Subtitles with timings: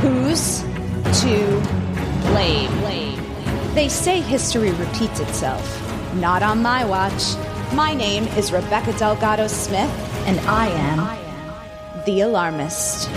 [0.00, 0.62] who's
[1.22, 1.60] to
[2.30, 2.80] blame.
[3.74, 5.64] They say history repeats itself.
[6.16, 7.36] Not on my watch.
[7.72, 9.88] My name is Rebecca Delgado Smith,
[10.26, 13.08] and I am the alarmist.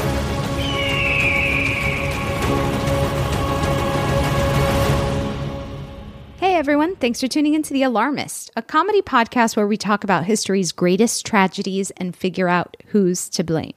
[6.40, 10.26] Hey everyone, thanks for tuning into The Alarmist, a comedy podcast where we talk about
[10.26, 13.74] history's greatest tragedies and figure out who's to blame.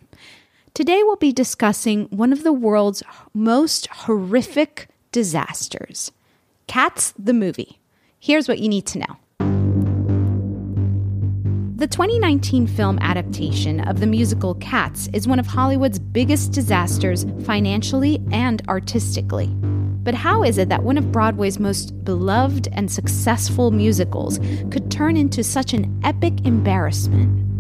[0.76, 6.12] Today we'll be discussing one of the world's most horrific disasters
[6.66, 7.81] Cats the movie.
[8.20, 9.16] Here's what you need to know.
[11.76, 18.22] The 2019 film adaptation of the musical Cats is one of Hollywood's biggest disasters financially
[18.31, 19.47] and artistically.
[19.47, 24.38] But how is it that one of Broadway's most beloved and successful musicals
[24.70, 27.56] could turn into such an epic embarrassment?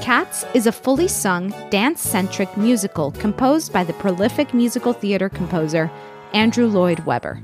[0.00, 5.90] Cats is a fully sung, dance centric musical composed by the prolific musical theater composer
[6.32, 7.42] Andrew Lloyd Webber.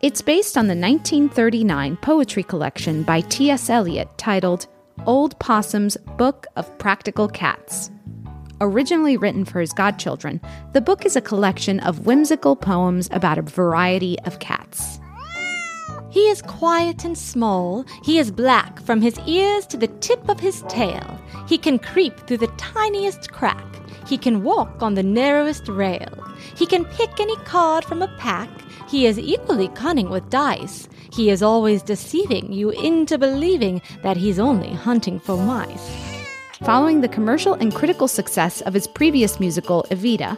[0.00, 3.68] It's based on the 1939 poetry collection by T.S.
[3.68, 4.66] Eliot titled
[5.06, 7.90] Old Possum's Book of Practical Cats.
[8.60, 10.40] Originally written for his godchildren,
[10.72, 14.99] the book is a collection of whimsical poems about a variety of cats.
[16.10, 17.84] He is quiet and small.
[18.02, 21.18] He is black from his ears to the tip of his tail.
[21.48, 23.64] He can creep through the tiniest crack.
[24.06, 26.08] He can walk on the narrowest rail.
[26.56, 28.50] He can pick any card from a pack.
[28.88, 30.88] He is equally cunning with dice.
[31.12, 36.09] He is always deceiving you into believing that he's only hunting for mice.
[36.64, 40.36] Following the commercial and critical success of his previous musical, Evita,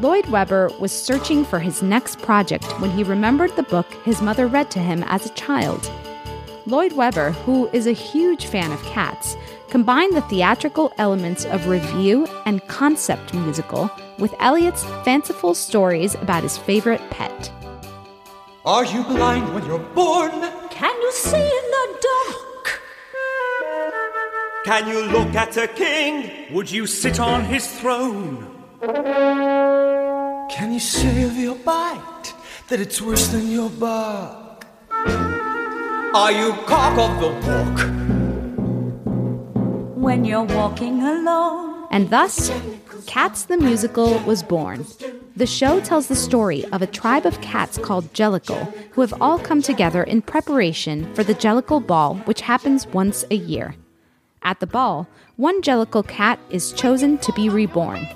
[0.00, 4.46] Lloyd Webber was searching for his next project when he remembered the book his mother
[4.46, 5.90] read to him as a child.
[6.66, 9.34] Lloyd Webber, who is a huge fan of cats,
[9.70, 16.58] combined the theatrical elements of revue and concept musical with Eliot's fanciful stories about his
[16.58, 17.50] favorite pet.
[18.66, 20.32] Are you blind when you're born?
[20.68, 22.21] Can you see in the dark?
[24.64, 26.30] Can you look at a king?
[26.52, 28.46] Would you sit on his throne?
[30.50, 32.32] Can you say of your bite
[32.68, 34.64] that it's worse than your bark?
[36.14, 37.78] Are you cock of the walk?
[39.96, 41.88] When you're walking alone.
[41.90, 42.52] And thus,
[43.06, 44.86] Cats the Musical was born.
[45.34, 49.40] The show tells the story of a tribe of cats called Jellicle who have all
[49.40, 53.74] come together in preparation for the Jellicle Ball, which happens once a year.
[54.44, 55.06] At the ball,
[55.36, 58.06] one Jellicle cat is chosen to be reborn.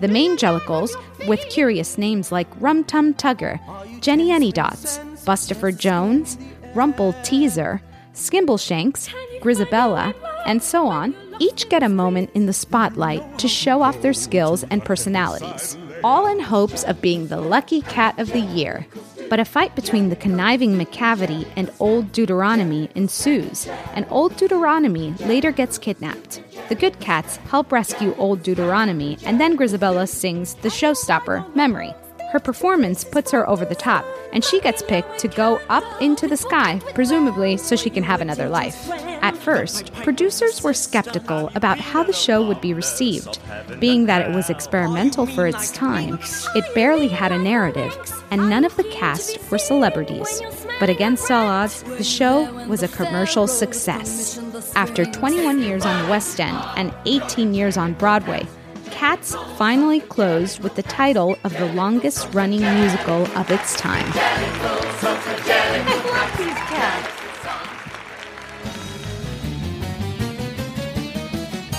[0.00, 0.90] The main Jellicles,
[1.26, 3.60] with curious names like Rum Tum Tugger,
[4.00, 6.36] Jenny Anydots, Bustopher Jones,
[6.74, 7.80] Rumpleteazer,
[8.12, 9.08] Skimbleshanks,
[9.40, 14.12] Grizabella, and so on, each get a moment in the spotlight to show off their
[14.12, 18.86] skills and personalities, all in hopes of being the lucky cat of the year.
[19.28, 25.50] But a fight between the conniving Macavity and Old Deuteronomy ensues, and Old Deuteronomy later
[25.50, 26.42] gets kidnapped.
[26.68, 31.94] The good cats help rescue Old Deuteronomy, and then Grizabella sings the showstopper, Memory.
[32.36, 36.28] Her performance puts her over the top, and she gets picked to go up into
[36.28, 38.90] the sky, presumably so she can have another life.
[39.22, 43.38] At first, producers were skeptical about how the show would be received.
[43.80, 46.18] Being that it was experimental for its time,
[46.54, 47.96] it barely had a narrative,
[48.30, 50.42] and none of the cast were celebrities.
[50.78, 54.38] But against all odds, the show was a commercial success.
[54.74, 58.46] After 21 years on the West End and 18 years on Broadway,
[58.96, 64.10] Cats finally closed with the title of the longest running musical of its time.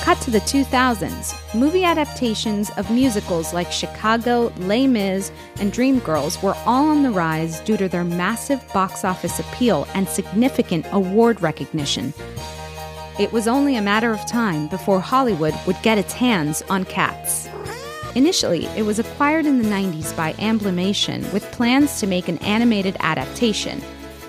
[0.03, 1.55] Cut to the 2000s.
[1.55, 7.61] Movie adaptations of musicals like Chicago, Les Mis, and Dreamgirls were all on the rise
[7.61, 12.13] due to their massive box office appeal and significant award recognition.
[13.19, 17.49] It was only a matter of time before Hollywood would get its hands on Cats.
[18.13, 22.95] Initially, it was acquired in the 90s by Amblimation with plans to make an animated
[22.99, 23.81] adaptation,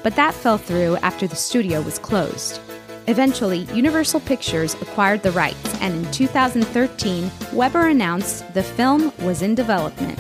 [0.03, 2.61] but that fell through after the studio was closed.
[3.09, 9.55] Eventually, Universal Pictures acquired the rights, and in 2013, Webber announced the film was in
[9.55, 10.19] development.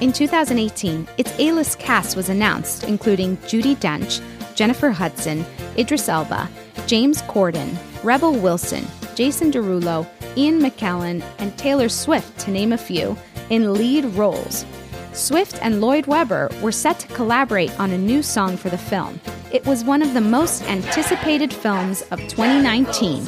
[0.00, 4.22] In 2018, its A list cast was announced, including Judi Dench,
[4.54, 5.44] Jennifer Hudson,
[5.76, 6.48] Idris Elba,
[6.86, 13.14] James Corden, Rebel Wilson, Jason Derulo, Ian McKellen, and Taylor Swift, to name a few,
[13.50, 14.64] in lead roles.
[15.12, 19.20] Swift and Lloyd Webber were set to collaborate on a new song for the film.
[19.52, 23.26] It was one of the most anticipated films of 2019.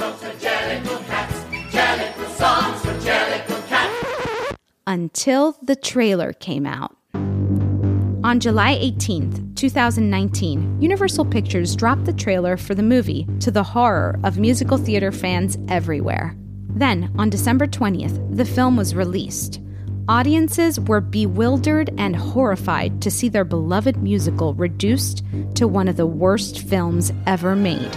[4.86, 6.96] Until the trailer came out.
[8.24, 14.16] On July 18, 2019, Universal Pictures dropped the trailer for the movie to the horror
[14.22, 16.36] of musical theater fans everywhere.
[16.68, 19.60] Then, on December 20th, the film was released.
[20.08, 25.24] Audiences were bewildered and horrified to see their beloved musical reduced
[25.56, 27.90] to one of the worst films ever made.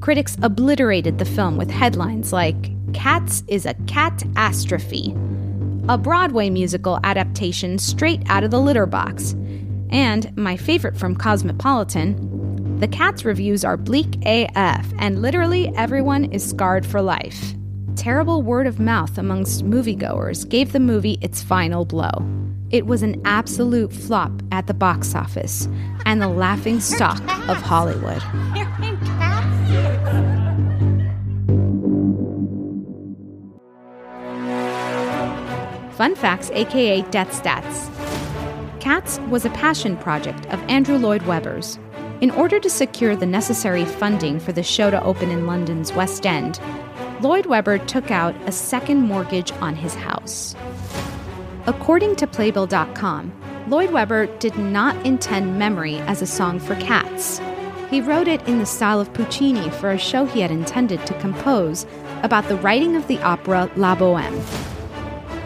[0.00, 5.14] Critics obliterated the film with headlines like Cats is a catastrophe,
[5.90, 9.34] a Broadway musical adaptation straight out of the litter box,
[9.90, 16.48] and my favorite from Cosmopolitan, the Cats reviews are bleak AF and literally everyone is
[16.48, 17.52] scarred for life.
[17.94, 22.10] Terrible word of mouth amongst moviegoers gave the movie its final blow.
[22.70, 25.68] It was an absolute flop at the box office
[26.06, 27.20] and the laughing stock
[27.50, 28.22] of Hollywood.
[36.00, 38.80] Fun Facts, aka Death Stats.
[38.80, 41.78] Cats was a passion project of Andrew Lloyd Webber's.
[42.22, 46.24] In order to secure the necessary funding for the show to open in London's West
[46.24, 46.58] End,
[47.20, 50.56] Lloyd Webber took out a second mortgage on his house.
[51.66, 53.30] According to Playbill.com,
[53.68, 57.42] Lloyd Webber did not intend Memory as a song for cats.
[57.90, 61.20] He wrote it in the style of Puccini for a show he had intended to
[61.20, 61.84] compose
[62.22, 64.69] about the writing of the opera La Boheme.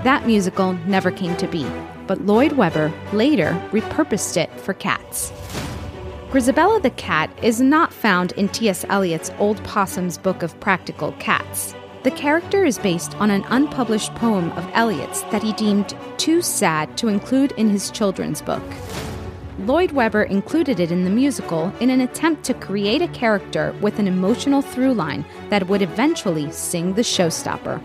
[0.04, 1.66] That musical never came to be,
[2.06, 5.32] but Lloyd Webber later repurposed it for cats.
[6.30, 8.84] Grizabella the cat is not found in T.S.
[8.90, 11.74] Eliot's Old Possum's Book of Practical Cats.
[12.02, 16.98] The character is based on an unpublished poem of Eliot's that he deemed too sad
[16.98, 18.62] to include in his children's book.
[19.60, 23.98] Lloyd Webber included it in the musical in an attempt to create a character with
[23.98, 27.80] an emotional through line that would eventually sing the showstopper.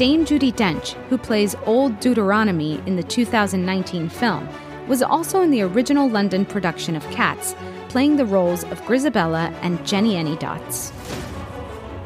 [0.00, 4.48] Dame Judi Dench, who plays Old Deuteronomy in the 2019 film,
[4.88, 7.54] was also in the original London production of Cats,
[7.90, 10.90] playing the roles of Grizabella and Jenny Anydots.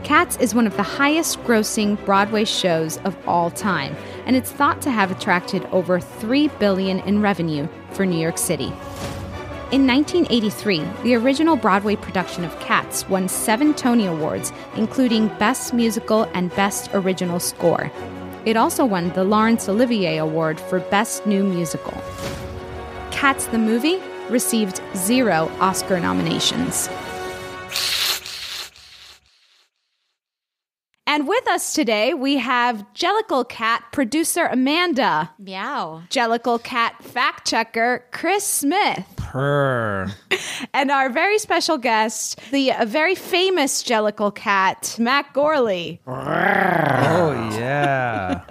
[0.03, 3.95] Cats is one of the highest grossing Broadway shows of all time,
[4.27, 8.73] and it's thought to have attracted over 3 billion in revenue for New York City.
[9.73, 16.25] In 1983, the original Broadway production of Cats won seven Tony Awards, including Best Musical
[16.35, 17.91] and Best Original Score.
[18.45, 21.95] It also won the Laurence Olivier Award for Best New Musical.
[23.11, 26.89] Cats the movie received zero Oscar nominations.
[31.07, 36.03] And with us today, we have Jellicle Cat producer Amanda, Meow.
[36.11, 40.15] Jellicle Cat fact checker Chris Smith, Purr.
[40.73, 45.99] and our very special guest, the uh, very famous Jellicle Cat, Matt Gourley.
[46.07, 48.43] Oh yeah.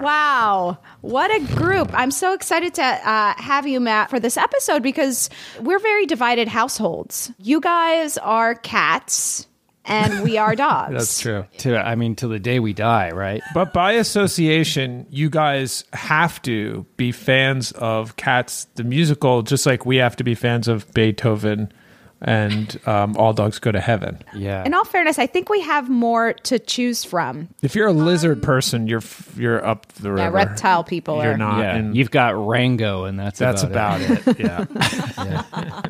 [0.00, 0.78] Wow.
[1.00, 1.90] What a group.
[1.92, 5.28] I'm so excited to uh, have you, Matt, for this episode because
[5.60, 7.32] we're very divided households.
[7.38, 9.47] You guys are cats
[9.88, 10.92] and we are dogs.
[10.92, 11.46] That's true.
[11.58, 13.42] To I mean, till the day we die, right?
[13.54, 19.84] But by association, you guys have to be fans of Cats the musical, just like
[19.84, 21.72] we have to be fans of Beethoven
[22.20, 24.18] and um, All Dogs Go to Heaven.
[24.34, 24.64] Yeah.
[24.64, 27.48] In all fairness, I think we have more to choose from.
[27.62, 30.22] If you're a lizard person, you're f- you're up the river.
[30.22, 31.36] Yeah, reptile people You're are.
[31.36, 31.58] not.
[31.60, 34.38] yeah, and you've got Rango, and that's that's about, about it.
[34.38, 35.42] Yeah.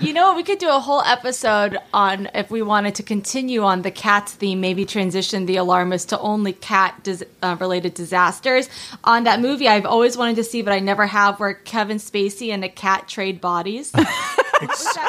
[0.00, 3.82] You know, we could do a whole episode on if we wanted to continue on
[3.82, 8.68] the cats theme, maybe transition the alarmist to only cat dis- uh, related disasters.
[9.04, 12.52] On that movie, I've always wanted to see, but I never have, where Kevin Spacey
[12.52, 13.92] and a cat trade bodies.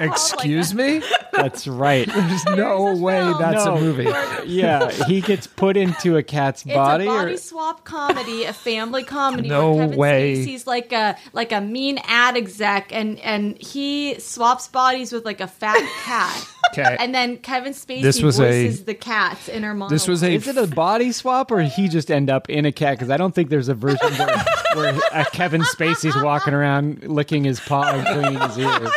[0.02, 1.02] Excuse me?
[1.34, 2.08] That's right.
[2.08, 3.76] There's no way that's No.
[3.76, 4.04] a movie.
[4.46, 7.06] yeah, he gets put into a cat's It's body.
[7.06, 9.48] a body or, swap comedy, a family comedy.
[9.48, 10.36] No Kevin way.
[10.46, 15.40] Spacey's like a like a mean ad exec, and and he swaps bodies with like
[15.42, 16.48] a fat cat.
[16.72, 16.98] Okay.
[17.00, 19.90] And then Kevin Spacey This was a- voices the cats in her monologue.
[19.90, 22.72] This was a is it a body swap, or he just end up in a
[22.72, 22.96] cat?
[23.00, 27.44] Because I don't think there's a version where, where uh, Kevin Spacey's walking around licking
[27.44, 28.92] his paw and cleaning his ears.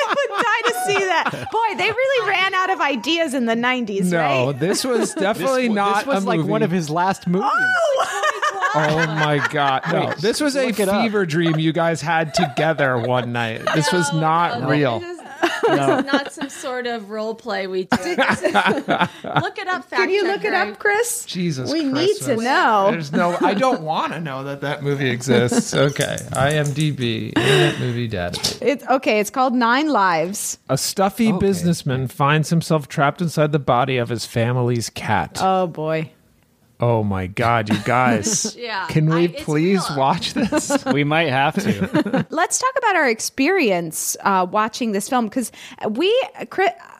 [1.24, 1.50] I would die to see that.
[1.52, 4.58] Boy, they really ran out of ideas in the 90s, No, right?
[4.58, 6.50] this was definitely this, not This was a like movie.
[6.50, 7.48] one of his last movies.
[7.52, 8.28] Oh!
[8.74, 9.82] oh my god!
[9.92, 11.02] No, Wait, this was a look up.
[11.02, 13.62] fever dream you guys had together one night.
[13.74, 15.00] This was not no, real.
[15.62, 17.96] This is, this is not some sort of role play we do.
[18.10, 19.84] Look it up.
[19.84, 21.24] Fact Can you look it up, Chris?
[21.26, 22.88] Jesus, We need to know.
[22.90, 23.36] There's no.
[23.40, 25.74] I don't want to know that that movie exists.
[25.82, 28.58] Okay, IMDb Internet Movie Database.
[28.62, 29.18] It's okay.
[29.20, 30.58] It's called Nine Lives.
[30.68, 31.38] A stuffy Okay.
[31.38, 35.38] businessman finds himself trapped inside the body of his family's cat.
[35.40, 36.10] Oh boy.
[36.82, 38.54] Oh my god, you guys!
[38.62, 39.98] Yeah, Can we I- please real.
[39.98, 40.84] watch this?
[40.92, 42.26] We might have to.
[42.30, 45.50] Let's talk about our experience uh, watching this film because
[45.88, 46.08] we,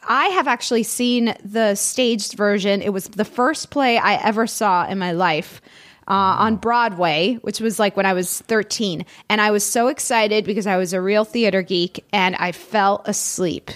[0.08, 2.80] I have actually seen the staged version.
[2.80, 5.60] It was the first play I ever saw in my life.
[6.08, 6.14] Uh,
[6.46, 9.06] on Broadway, which was like when I was 13.
[9.28, 13.02] And I was so excited because I was a real theater geek and I fell
[13.04, 13.70] asleep.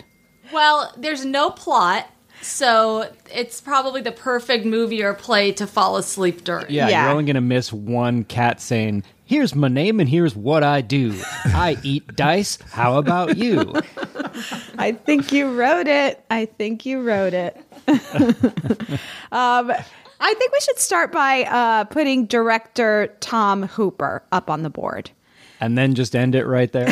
[0.52, 2.10] Well, there's no plot,
[2.42, 6.66] so it's probably the perfect movie or play to fall asleep during.
[6.68, 7.02] Yeah, Yeah.
[7.04, 11.14] you're only gonna miss one cat saying, "Here's my name and here's what I do.
[11.46, 12.58] I eat dice.
[12.72, 13.74] How about you?"
[14.78, 16.22] I think you wrote it.
[16.30, 17.56] I think you wrote it.
[19.32, 19.72] um,
[20.18, 25.10] I think we should start by uh, putting director Tom Hooper up on the board.
[25.60, 26.90] And then just end it right there.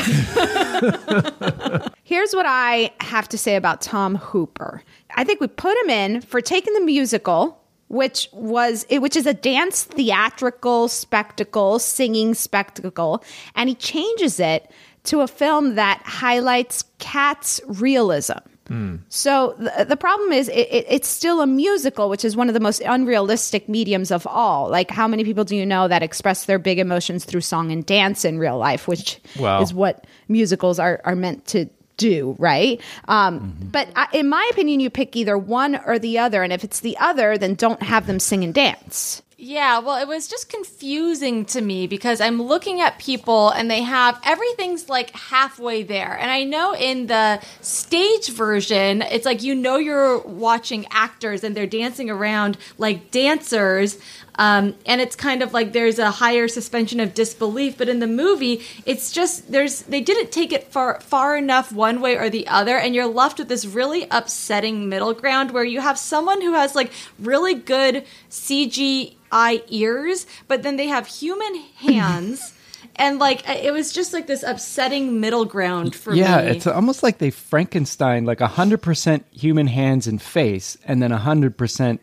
[2.03, 4.83] Here's what I have to say about Tom Hooper.
[5.15, 9.27] I think we put him in for taking the musical, which was it, which is
[9.27, 13.23] a dance theatrical spectacle, singing spectacle,
[13.55, 14.71] and he changes it
[15.05, 18.39] to a film that highlights Cat's realism.
[18.69, 18.97] Hmm.
[19.11, 22.55] So the, the problem is it, it, it's still a musical, which is one of
[22.55, 24.71] the most unrealistic mediums of all.
[24.71, 27.85] Like, how many people do you know that express their big emotions through song and
[27.85, 29.63] dance in real life, which Well.
[29.63, 32.81] is what musicals are, are meant to do, right?
[33.09, 36.43] Um, But I, in my opinion, you pick either one or the other.
[36.43, 39.23] And if it's the other, then don't have them sing and dance.
[39.37, 43.83] Yeah, well, it was just confusing to me because I'm looking at people and they
[43.83, 46.17] have everything's like halfway there.
[46.19, 51.55] And I know in the stage version, it's like you know you're watching actors and
[51.55, 53.99] they're dancing around like dancers.
[54.37, 57.79] Um, and it's kind of like there's a higher suspension of disbelief.
[57.79, 62.01] But in the movie, it's just there's they didn't take it far far enough one
[62.01, 65.81] way or the other, and you're left with this really upsetting middle ground where you
[65.81, 72.53] have someone who has like really good CGI ears, but then they have human hands.
[72.97, 76.45] And like it was just like this upsetting middle ground for yeah, me.
[76.45, 81.11] Yeah, it's almost like they Frankenstein like hundred percent human hands and face, and then
[81.11, 82.01] hundred percent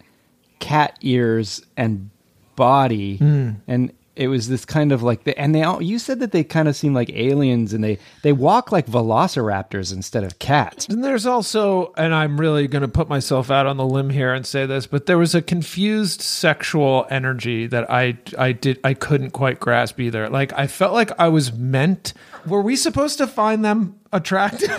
[0.59, 2.09] cat ears and
[2.55, 3.49] body, Hmm.
[3.67, 6.43] and it was this kind of like the and they all you said that they
[6.43, 10.85] kind of seem like aliens and they they walk like velociraptors instead of cats.
[10.89, 14.33] And there's also, and I'm really going to put myself out on the limb here
[14.33, 18.93] and say this, but there was a confused sexual energy that I I did I
[18.95, 20.29] couldn't quite grasp either.
[20.29, 22.13] Like I felt like I was meant.
[22.45, 24.69] Were we supposed to find them attractive?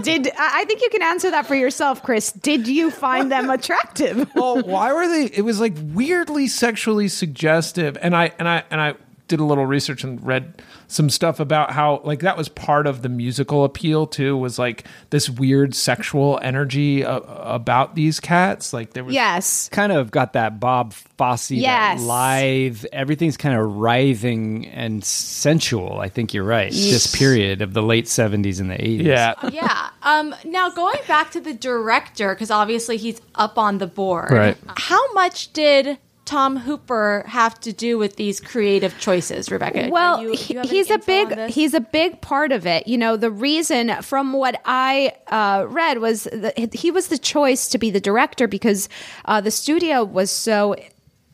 [0.00, 2.32] Did I think you can answer that for yourself, Chris?
[2.32, 4.28] Did you find them attractive?
[4.34, 5.24] well, why were they?
[5.24, 8.94] It was like weirdly sexually suggestive, and I and I and I
[9.28, 13.02] did a little research and read some stuff about how like that was part of
[13.02, 14.36] the musical appeal too.
[14.36, 18.72] Was like this weird sexual energy uh, about these cats.
[18.72, 22.00] Like there was yes, Kind of got that Bob Fosse, Yes.
[22.00, 22.84] that lithe.
[22.92, 26.00] Everything's kind of writhing and sensual.
[26.00, 26.72] I think you're right.
[26.72, 29.02] This period of the late '70s and the '80s.
[29.04, 29.34] yeah.
[29.52, 29.90] yeah.
[30.02, 34.30] Um, now going back to the director, because obviously he's up on the board.
[34.30, 34.56] Right.
[34.76, 39.88] How much did Tom Hooper have to do with these creative choices, Rebecca?
[39.90, 42.86] Well, you- you he's a big he's a big part of it.
[42.86, 47.66] You know, the reason from what I uh, read was that he was the choice
[47.68, 48.90] to be the director because
[49.24, 50.76] uh, the studio was so.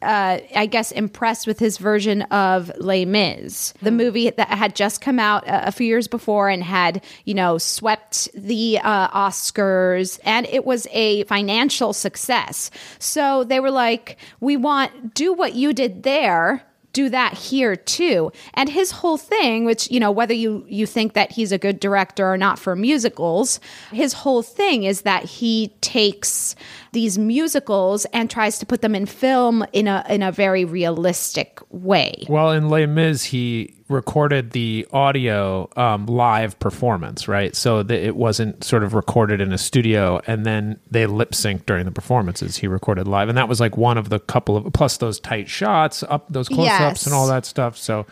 [0.04, 5.00] Uh, I guess impressed with his version of Les Mis, the movie that had just
[5.00, 10.20] come out a, a few years before and had, you know, swept the uh, Oscars,
[10.24, 12.70] and it was a financial success.
[12.98, 18.32] So they were like, "We want do what you did there." Do that here too.
[18.54, 21.78] And his whole thing, which you know, whether you you think that he's a good
[21.78, 23.60] director or not for musicals,
[23.92, 26.56] his whole thing is that he takes
[26.92, 31.60] these musicals and tries to put them in film in a in a very realistic
[31.68, 32.24] way.
[32.28, 37.56] Well, in Les Mis, he recorded the audio um, live performance, right?
[37.56, 41.64] So that it wasn't sort of recorded in a studio and then they lip synced
[41.64, 42.56] during the performances.
[42.58, 45.48] He recorded live, and that was like one of the couple of plus those tight
[45.48, 47.06] shots, up those close ups, Yes.
[47.06, 47.76] and all that stuff.
[47.78, 48.04] So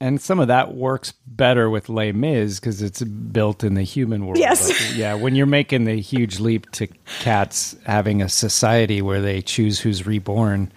[0.00, 4.26] And some of that works better with Les Mis because it's built in the human
[4.26, 4.36] world.
[4.38, 4.68] Yes.
[4.68, 6.88] But, yeah, when you're making the huge leap to
[7.20, 10.72] cats having a society where they choose who's reborn,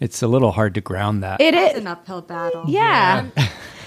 [0.00, 1.40] it's a little hard to ground that.
[1.40, 2.64] It's an uphill battle.
[2.66, 3.26] yeah.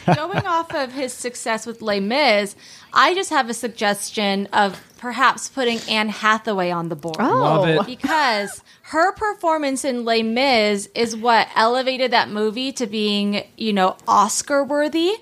[0.06, 2.56] Going off of his success with Les Mis,
[2.94, 7.18] I just have a suggestion of perhaps putting Anne Hathaway on the board.
[7.20, 7.42] Oh.
[7.42, 7.86] Love it.
[7.86, 13.98] Because her performance in Les Mis is what elevated that movie to being, you know,
[14.08, 15.14] Oscar worthy.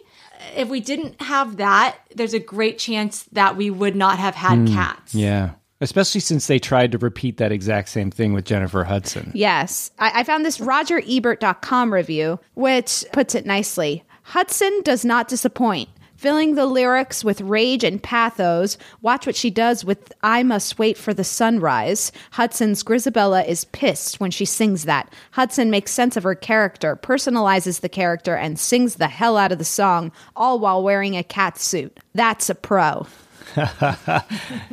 [0.56, 4.60] If we didn't have that, there's a great chance that we would not have had
[4.60, 4.74] hmm.
[4.74, 5.16] cats.
[5.16, 5.52] yeah.
[5.82, 9.32] Especially since they tried to repeat that exact same thing with Jennifer Hudson.
[9.34, 9.92] Yes.
[9.98, 14.04] I, I found this RogerEbert.com review, which puts it nicely.
[14.30, 15.90] Hudson does not disappoint.
[16.16, 21.00] Filling the lyrics with rage and pathos, watch what she does with I Must Wait
[21.00, 22.12] for the Sunrise.
[22.34, 25.12] Hudson's Grizabella is pissed when she sings that.
[25.32, 29.58] Hudson makes sense of her character, personalizes the character, and sings the hell out of
[29.58, 32.00] the song, all while wearing a cat suit.
[32.14, 33.08] That's a pro.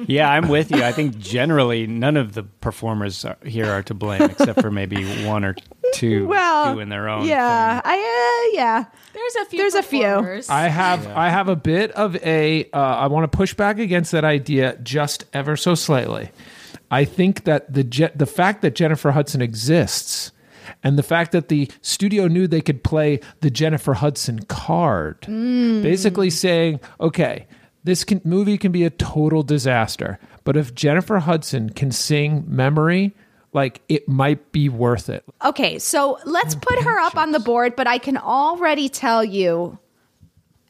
[0.06, 0.82] Yeah, I'm with you.
[0.82, 5.44] I think generally none of the performers here are to blame, except for maybe one
[5.44, 5.56] or
[5.94, 7.26] two Well, doing their own.
[7.26, 8.84] Yeah, I, uh, yeah.
[9.12, 10.42] There's a few There's a few.
[10.50, 14.12] I have I have a bit of a uh, I want to push back against
[14.12, 16.30] that idea just ever so slightly.
[16.90, 20.32] I think that the Je- the fact that Jennifer Hudson exists
[20.82, 26.28] and the fact that the studio knew they could play the Jennifer Hudson card, basically
[26.30, 27.46] saying, okay,
[27.84, 33.14] this can, movie can be a total disaster, but if Jennifer Hudson can sing "Memory,"
[33.56, 35.24] like it might be worth it.
[35.44, 39.78] Okay, so let's put her up on the board, but I can already tell you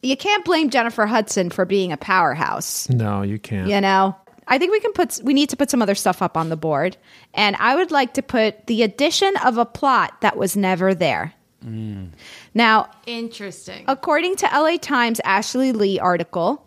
[0.01, 2.89] you can't blame Jennifer Hudson for being a powerhouse.
[2.89, 3.67] No, you can't.
[3.69, 4.15] You know?
[4.47, 6.55] I think we can put we need to put some other stuff up on the
[6.55, 6.97] board.
[7.33, 11.33] And I would like to put the addition of a plot that was never there.
[11.65, 12.11] Mm.
[12.53, 13.83] Now, Interesting.
[13.87, 16.65] according to LA Times Ashley Lee article,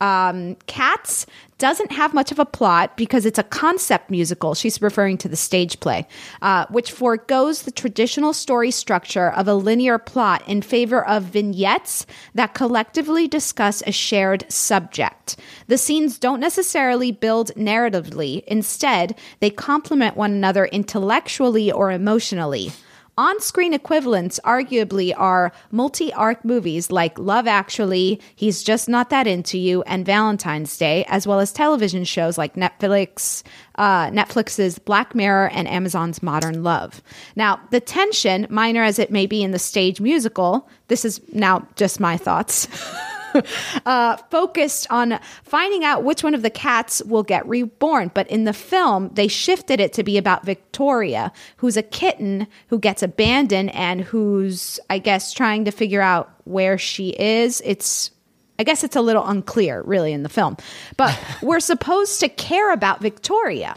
[0.00, 1.26] um, Cats
[1.58, 4.54] doesn't have much of a plot because it's a concept musical.
[4.54, 6.06] She's referring to the stage play,
[6.40, 12.06] uh, which foregoes the traditional story structure of a linear plot in favor of vignettes
[12.34, 15.36] that collectively discuss a shared subject.
[15.66, 22.72] The scenes don't necessarily build narratively, instead, they complement one another intellectually or emotionally.
[23.20, 29.26] On screen equivalents arguably are multi arc movies like Love Actually, He's Just Not That
[29.26, 33.42] Into You, and Valentine's Day, as well as television shows like Netflix,
[33.74, 37.02] uh, Netflix's Black Mirror and Amazon's Modern Love.
[37.36, 41.68] Now, the tension, minor as it may be in the stage musical, this is now
[41.76, 42.68] just my thoughts.
[43.86, 48.10] uh, focused on finding out which one of the cats will get reborn.
[48.14, 52.78] But in the film, they shifted it to be about Victoria, who's a kitten who
[52.78, 57.62] gets abandoned and who's, I guess, trying to figure out where she is.
[57.64, 58.10] It's
[58.58, 60.58] I guess it's a little unclear, really, in the film.
[60.98, 63.74] But we're supposed to care about Victoria.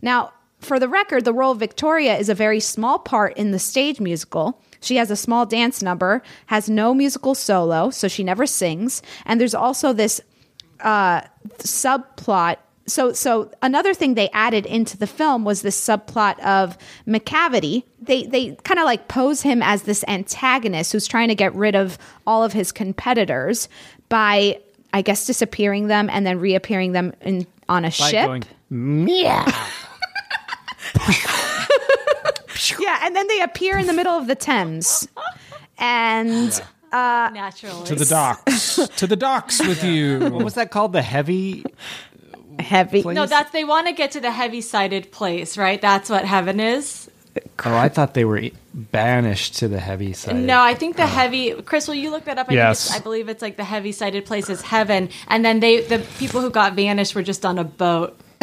[0.00, 3.58] Now, for the record, the role of Victoria is a very small part in the
[3.58, 4.62] stage musical.
[4.82, 9.00] She has a small dance number, has no musical solo, so she never sings.
[9.24, 10.20] And there's also this
[10.80, 11.22] uh,
[11.58, 12.56] subplot.
[12.86, 17.84] So, so another thing they added into the film was this subplot of Macavity.
[18.00, 21.76] They they kind of like pose him as this antagonist who's trying to get rid
[21.76, 23.68] of all of his competitors
[24.08, 24.58] by,
[24.92, 28.26] I guess, disappearing them and then reappearing them in on a By ship.
[28.26, 28.42] going,
[29.08, 29.44] yeah,
[33.02, 35.06] and then they appear in the middle of the Thames,
[35.78, 36.50] and
[36.92, 38.76] uh, naturally To the docks.
[38.96, 40.20] to the docks with you.
[40.30, 40.92] What was that called?
[40.94, 41.64] The heavy.
[42.58, 43.02] Heavy.
[43.02, 45.80] No, that's they want to get to the heavy-sided place, right?
[45.80, 47.10] That's what heaven is.
[47.64, 48.42] Oh, I thought they were
[48.74, 50.36] banished to the heavy side.
[50.36, 51.52] No, I think the heavy.
[51.62, 52.50] Chris, will you look that up?
[52.50, 52.88] I Yes.
[52.90, 56.42] think I believe it's like the heavy-sided place is heaven, and then they the people
[56.42, 58.20] who got vanished were just on a boat.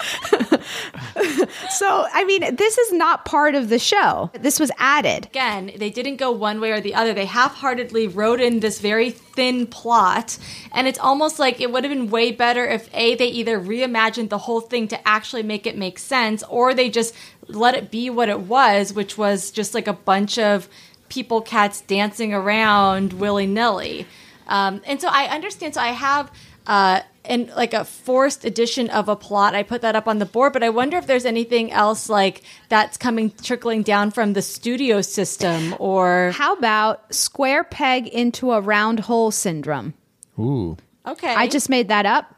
[1.70, 4.30] so I mean, this is not part of the show.
[4.34, 5.26] This was added.
[5.26, 7.12] Again, they didn't go one way or the other.
[7.12, 10.38] They half-heartedly wrote in this very thin plot,
[10.72, 14.28] and it's almost like it would have been way better if a they either reimagined
[14.28, 17.14] the whole thing to actually make it make sense, or they just
[17.48, 20.68] let it be what it was, which was just like a bunch of
[21.08, 24.06] people cats dancing around willy nilly.
[24.46, 25.74] Um, and so I understand.
[25.74, 26.30] So I have.
[26.66, 29.54] Uh, and like a forced edition of a plot.
[29.54, 32.42] I put that up on the board, but I wonder if there's anything else like
[32.68, 38.60] that's coming trickling down from the studio system or How about square peg into a
[38.60, 39.94] round hole syndrome?
[40.38, 40.76] Ooh.
[41.06, 41.34] Okay.
[41.34, 42.34] I just made that up.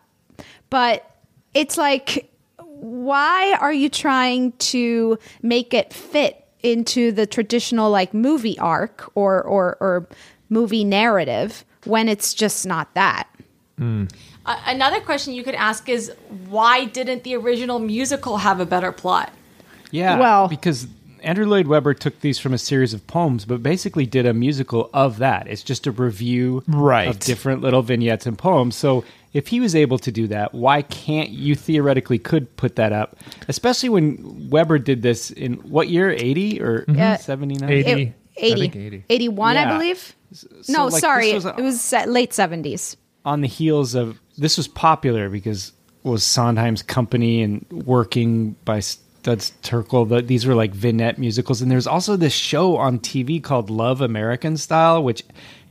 [0.71, 1.09] But
[1.55, 8.59] it's like, why are you trying to make it fit into the traditional like movie
[8.59, 10.09] arc or or, or
[10.49, 13.29] movie narrative when it's just not that?
[13.79, 14.07] Hmm.
[14.45, 16.13] Uh, another question you could ask is
[16.49, 19.33] why didn't the original musical have a better plot?
[19.91, 20.19] Yeah.
[20.19, 20.87] Well- because
[21.23, 24.91] Andrew Lloyd Webber took these from a series of poems, but basically did a musical
[24.93, 25.47] of that.
[25.47, 27.07] It's just a revue Right.
[27.09, 28.75] of different little vignettes and poems.
[28.75, 32.93] So if he was able to do that, why can't you theoretically could put that
[32.93, 33.17] up?
[33.47, 36.11] Especially when Webber did this in what year?
[36.11, 37.17] 80 or Yeah.
[37.19, 37.71] 79?
[37.71, 38.13] It- 80.
[38.37, 38.53] 80.
[38.53, 39.05] I think 80.
[39.09, 39.69] 81, Yeah.
[39.69, 40.17] I believe.
[40.33, 41.33] So, no, like, sorry.
[41.35, 42.97] was a- it was late 70s.
[43.25, 45.73] On the heels of this was popular because
[46.05, 50.09] it was Sondheim's company and working by Studs Terkel.
[50.09, 54.01] The, these were like vignette musicals, and there's also this show on TV called Love
[54.01, 55.23] American Style, which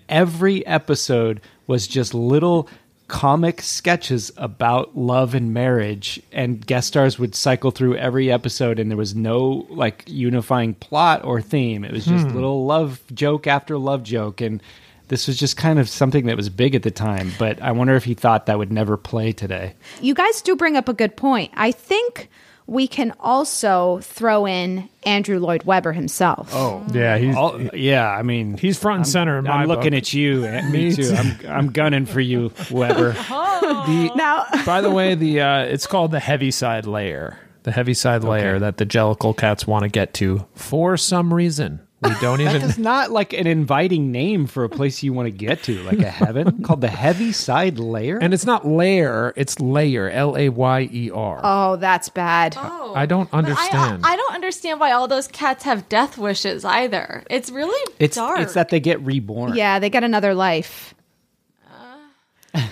[0.08, 2.68] every episode was just little
[3.08, 8.90] comic sketches about love and marriage and guest stars would cycle through every episode and
[8.90, 12.34] there was no like unifying plot or theme it was just Hmm.
[12.34, 14.64] little love joke after love joke and
[15.12, 17.94] this was just kind of something that was big at the time, but I wonder
[17.96, 19.76] if he thought that would never play today.
[20.02, 21.52] You guys do bring up a good point.
[21.56, 22.30] I think
[22.68, 26.50] we can also throw in Andrew Lloyd Webber himself.
[26.54, 28.08] Oh, Yeah, he's All, yeah.
[28.10, 29.98] I mean, he's front and center in my I'm looking book.
[29.98, 30.46] at you.
[30.46, 31.04] and Me Me too.
[31.10, 31.16] too.
[31.16, 33.12] I'm I'm gunning for you, Webber.
[33.62, 37.38] The- Now, by the way, the uh, it's called the Heaviside Layer.
[37.64, 41.80] The Heaviside Layer that the Jellicle cats want to get to for some reason.
[42.04, 42.68] We don't That even.
[42.68, 46.00] is not like an inviting name for a place you want to get to, like
[46.00, 48.18] a heaven called the Heaviside Layer.
[48.18, 50.10] and it's not layer, it's layer.
[50.10, 51.40] L A Y E R.
[51.44, 52.56] oh, that's bad.
[52.58, 54.04] Oh, I don't But I, understand.
[54.04, 57.24] I don't understand why all those cats have death wishes either.
[57.30, 58.40] It's really it's dark.
[58.40, 59.54] it's that they get reborn.
[59.56, 60.96] Yeah, they get another life.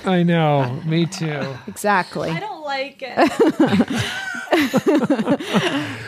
[0.05, 0.81] I know.
[0.85, 1.55] Me too.
[1.67, 2.29] Exactly.
[2.31, 3.13] I don't like it.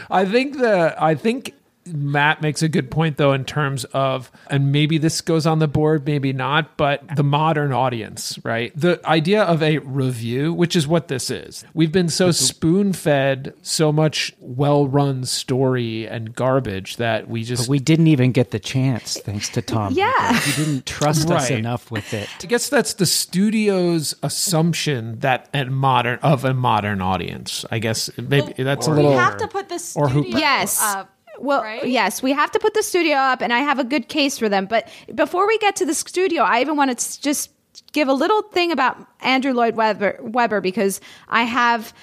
[0.10, 1.54] I think the I think
[1.86, 5.67] Matt makes a good point though in terms of and maybe this goes on the
[5.67, 10.88] board maybe not but the modern audience right the idea of a revue which is
[10.88, 17.44] what this is we've been so spoon-fed so much well-run story and garbage that we
[17.44, 19.94] just But we didn't even get the chance, thanks to Tom.
[19.94, 20.12] Yeah.
[20.34, 20.39] Hooper.
[20.52, 22.30] he didn't trust us enough with it.
[22.44, 27.65] I guess that's the studio's assumption that a modern of a modern audience.
[27.72, 29.20] I guess maybe that's a little we little.
[29.20, 30.82] have to put the or who- studio Yes.
[30.82, 31.11] up.
[31.42, 31.86] Well, right?
[31.88, 34.48] yes, we have to put the studio up, and I have a good case for
[34.48, 34.66] them.
[34.66, 37.50] But before we get to the studio, I even want to just
[37.94, 41.94] give a little thing about Andrew Lloyd Webber, Webber because I have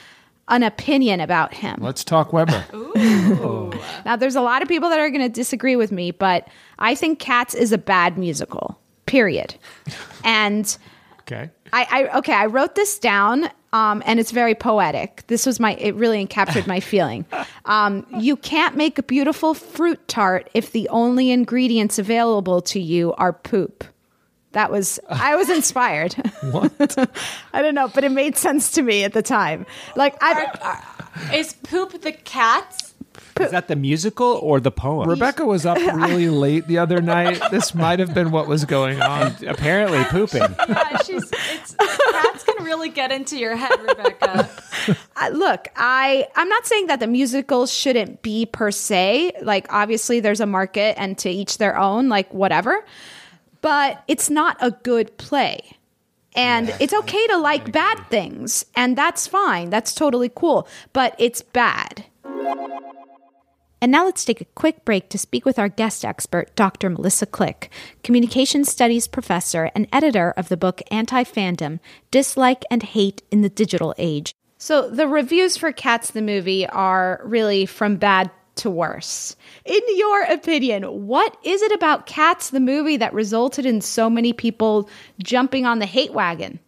[0.48, 1.78] an opinion about him.
[1.80, 2.64] Let's talk Webber.
[4.04, 6.48] now, there's a lot of people that are going to disagree with me, but
[6.78, 8.78] I think Cats is a bad musical.
[9.06, 9.54] Period.
[10.24, 10.76] And
[11.20, 11.50] Okay.
[11.72, 15.24] I, I okay, I wrote this down, um, and it's very poetic.
[15.26, 17.26] This was my it really captured my feeling.
[17.64, 23.12] Um, you can't make a beautiful fruit tart if the only ingredients available to you
[23.14, 23.84] are poop.
[24.52, 26.14] That was I was inspired.
[26.50, 26.72] What?
[27.52, 29.66] I don't know, but it made sense to me at the time.
[29.96, 30.34] Like I
[31.34, 32.87] Is poop the cat's?
[33.40, 35.08] Is that the musical or the poem?
[35.08, 37.40] Rebecca was up really late the other night.
[37.50, 39.34] This might have been what was going on.
[39.46, 40.42] Apparently, pooping.
[40.68, 41.30] Yeah, she's.
[41.32, 44.48] It's cats can really get into your head, Rebecca.
[45.16, 49.32] I- look, I I'm not saying that the musical shouldn't be per se.
[49.42, 52.84] Like obviously there's a market and to each their own, like whatever.
[53.60, 55.72] But it's not a good play.
[56.36, 59.70] And it's okay to like bad things, and that's fine.
[59.70, 62.04] That's totally cool, but it's bad.
[63.80, 66.90] And now let's take a quick break to speak with our guest expert, Dr.
[66.90, 67.70] Melissa Click,
[68.02, 71.78] communication studies professor and editor of the book Anti Fandom
[72.10, 74.34] Dislike and Hate in the Digital Age.
[74.60, 79.36] So, the reviews for Cats the movie are really from bad to worse.
[79.64, 84.32] In your opinion, what is it about Cats the movie that resulted in so many
[84.32, 84.90] people
[85.22, 86.58] jumping on the hate wagon?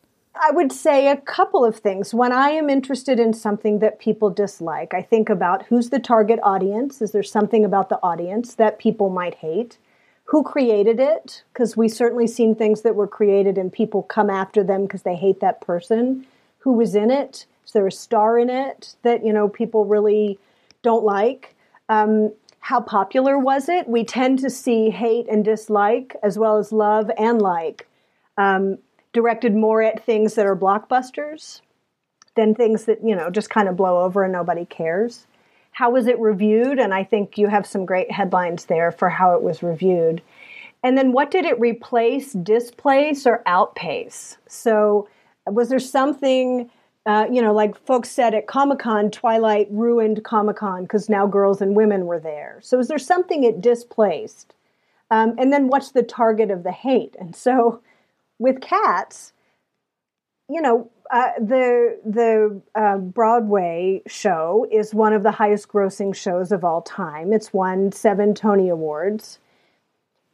[0.43, 2.15] I would say a couple of things.
[2.15, 6.39] When I am interested in something that people dislike, I think about who's the target
[6.43, 7.03] audience.
[7.03, 9.77] Is there something about the audience that people might hate?
[10.25, 11.43] Who created it?
[11.53, 15.17] Because we've certainly seen things that were created and people come after them because they
[15.17, 16.27] hate that person.
[16.61, 17.45] Who was in it?
[17.67, 20.39] Is there a star in it that you know people really
[20.83, 21.55] don't like?
[21.89, 23.89] Um, how popular was it?
[23.89, 27.89] We tend to see hate and dislike as well as love and like.
[28.39, 28.79] Um,
[29.13, 31.61] directed more at things that are blockbusters
[32.37, 35.27] than things that you know just kind of blow over and nobody cares.
[35.73, 36.79] How was it reviewed?
[36.79, 40.23] And i think you have some great headlines there for how it was reviewed.
[40.83, 44.39] And then what did it replace displace or outpace?
[44.47, 45.09] So
[45.47, 46.71] was there something
[47.07, 51.75] uh, you know like folks said at comic-con twilight ruined comic-con because now girls and
[51.75, 52.61] women were there.
[52.63, 54.55] So is there something it displaced?
[55.11, 57.17] Um, and then what's the target of the hate?
[57.19, 57.83] And so
[58.41, 59.33] with cats,
[60.49, 66.51] you know, uh, the the uh, Broadway show is one of the highest grossing shows
[66.51, 67.33] of all time.
[67.33, 69.39] It's won seven Tony Awards.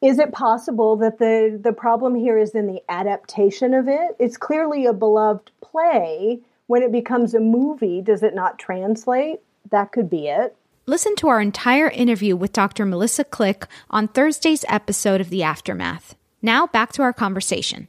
[0.02, 4.16] Is it possible that the the problem here is in the adaptation of it?
[4.18, 6.40] It's clearly a beloved play.
[6.68, 9.40] When it becomes a movie, does it not translate?
[9.70, 10.56] That could be it.
[10.86, 12.84] Listen to our entire interview with Dr.
[12.84, 16.16] Melissa Click on Thursday's episode of The Aftermath.
[16.42, 17.88] Now back to our conversation.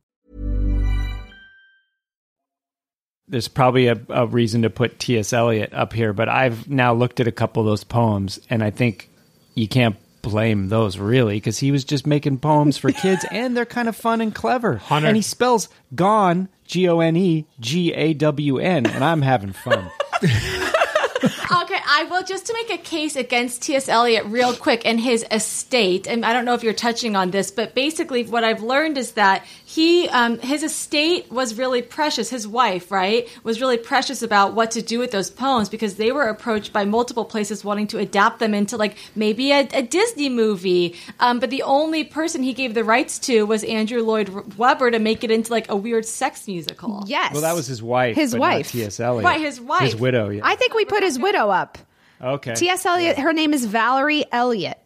[3.31, 5.31] There's probably a, a reason to put T.S.
[5.31, 8.71] Eliot up here, but I've now looked at a couple of those poems, and I
[8.71, 9.09] think
[9.55, 13.65] you can't blame those really because he was just making poems for kids, and they're
[13.65, 14.75] kind of fun and clever.
[14.75, 15.07] Hunter.
[15.07, 19.53] And he spells gone G O N E G A W N, and I'm having
[19.53, 19.89] fun.
[21.23, 23.89] okay, I will just to make a case against T.S.
[23.89, 26.07] Eliot real quick and his estate.
[26.07, 29.13] And I don't know if you're touching on this, but basically, what I've learned is
[29.13, 32.29] that he, um, his estate was really precious.
[32.29, 36.11] His wife, right, was really precious about what to do with those poems because they
[36.11, 40.29] were approached by multiple places wanting to adapt them into like maybe a, a Disney
[40.29, 40.95] movie.
[41.19, 44.99] Um, but the only person he gave the rights to was Andrew Lloyd Webber to
[44.99, 47.03] make it into like a weird sex musical.
[47.07, 47.33] Yes.
[47.33, 48.15] Well, that was his wife.
[48.15, 48.71] His but wife.
[48.71, 48.99] T.S.
[48.99, 49.25] Eliot.
[49.25, 49.81] Right, his wife.
[49.81, 50.29] His widow.
[50.29, 50.41] Yeah.
[50.43, 51.77] I think we put his widow up.
[52.21, 52.53] okay.
[52.55, 52.85] T.S.
[52.85, 54.77] Eliot, her name is Valerie Eliot.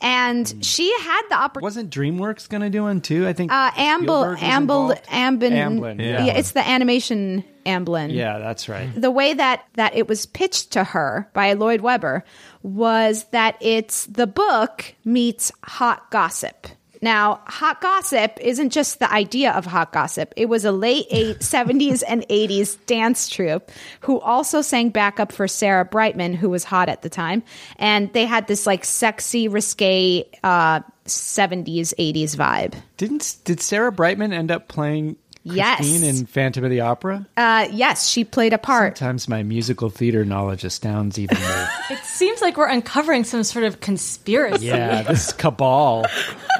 [0.00, 0.60] And Hmm.
[0.60, 1.64] she had the opportunity.
[1.64, 3.26] Wasn't DreamWorks going to do one too?
[3.26, 3.50] I think.
[3.50, 4.94] Uh, Amble, Amble.
[5.08, 5.50] Amblin.
[5.52, 6.24] Amblin, Yeah.
[6.24, 6.32] yeah.
[6.34, 8.12] it's the animation Amblin.
[8.14, 8.88] Yeah, that's right.
[8.94, 12.22] The way that that it was pitched to her by Lloyd Webber
[12.62, 16.68] was that it's the book meets hot gossip.
[17.00, 20.32] Now, hot gossip isn't just the idea of hot gossip.
[20.36, 25.48] It was a late eight, 70s and 80s dance troupe who also sang backup for
[25.48, 27.42] Sarah Brightman, who was hot at the time.
[27.76, 32.74] And they had this like sexy, risque uh, 70s, 80s vibe.
[32.96, 35.16] Didn't did Sarah Brightman end up playing
[35.54, 35.78] Yes.
[35.78, 37.26] Christine in Phantom of the Opera?
[37.36, 38.98] Uh, yes, she played a part.
[38.98, 41.44] Sometimes my musical theater knowledge astounds even me.
[41.90, 44.66] It seems like we're uncovering some sort of conspiracy.
[44.66, 46.04] yeah, this cabal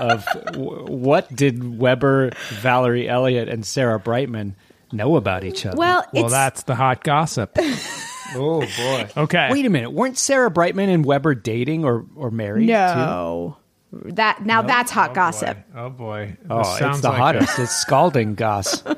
[0.01, 4.57] of w- what did Webber, Valerie Eliot, and Sarah Brightman
[4.91, 5.77] know about each other?
[5.77, 7.51] Well, Well, that's the hot gossip.
[8.35, 9.09] oh boy.
[9.19, 9.49] Okay.
[9.51, 12.69] Wait a minute, weren't Sarah Brightman and Webber dating or or married?
[12.69, 13.57] no.
[13.93, 15.59] That now that's hot oh, gossip.
[15.75, 16.37] Oh boy.
[16.51, 17.59] Oh, This it's the like hottest.
[17.59, 18.83] It's scalding goss.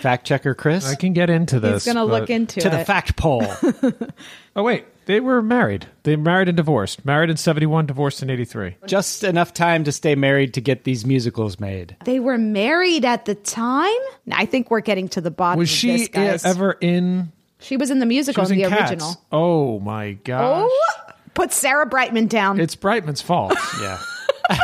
[0.00, 0.84] Fact checker Chris.
[0.84, 1.84] I can get into this.
[1.84, 2.70] He's gonna look into to it.
[2.70, 3.46] the fact poll.
[4.54, 5.86] Oh wait, they were married.
[6.02, 7.06] They married and divorced.
[7.06, 8.76] Married in seventy one, divorced in eighty three.
[8.86, 11.96] Just enough time to stay married to get these musicals made.
[12.04, 13.88] They were married at the time.
[14.30, 15.58] I think we're getting to the bottom.
[15.58, 16.44] Was of she this, guys.
[16.44, 17.32] ever in?
[17.60, 18.90] She was in the She musical, was in in the Cats.
[18.90, 19.14] original.
[19.32, 20.68] Oh my gosh!
[20.70, 22.60] Oh, put Sarah Brightman down.
[22.60, 23.54] It's Brightman's fault.
[23.80, 23.98] Yeah.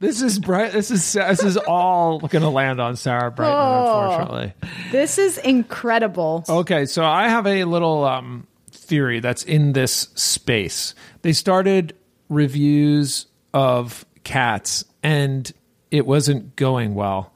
[0.00, 0.72] this is bright.
[0.72, 4.10] This is this is all going to land on Sarah Brightman, Oh.
[4.10, 4.54] unfortunately.
[4.92, 6.44] this is incredible.
[6.48, 10.94] Okay, so I have a little um, theory that's in this space.
[11.22, 11.94] They started
[12.28, 15.50] reviews of cats, and
[15.90, 17.32] it wasn't going well,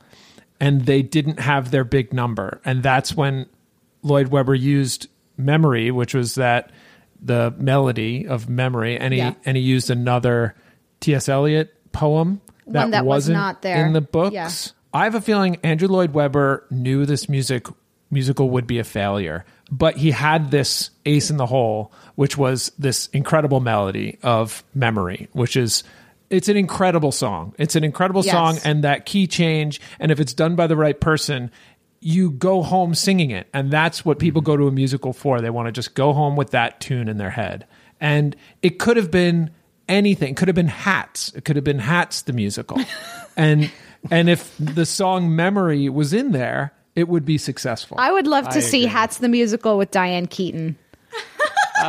[0.60, 3.46] and they didn't have their big number, and that's when
[4.02, 6.70] Lloyd Webber used memory, which was that
[7.20, 9.34] the melody of memory, and he Yeah.
[9.44, 10.54] and he used another
[11.00, 11.28] T.S.
[11.28, 13.86] Eliot poem that, One that was wasn't not there.
[13.86, 14.34] in the books.
[14.34, 14.50] Yeah.
[14.92, 17.66] I have a feeling Andrew Lloyd Webber knew this music
[18.10, 22.72] musical would be a failure, but he had this ace in the hole, which was
[22.78, 25.84] this incredible melody of memory, which is
[26.30, 27.54] it's an incredible song.
[27.58, 28.32] It's an incredible Yes.
[28.32, 31.50] song, and that key change, and if it's done by the right person,
[32.00, 35.40] you go home singing it, and that's what people go to a musical for.
[35.40, 37.66] They want to just go home with that tune in their head,
[38.00, 39.50] and it could have been
[39.88, 40.30] anything.
[40.30, 41.32] It could have been Hats.
[41.34, 42.80] It could have been Hats the musical,
[43.36, 43.70] and
[44.10, 47.96] and if the song Memory was in there, it would be successful.
[47.98, 48.92] I would love to I see agree.
[48.92, 50.76] Hats the musical with Diane Keaton.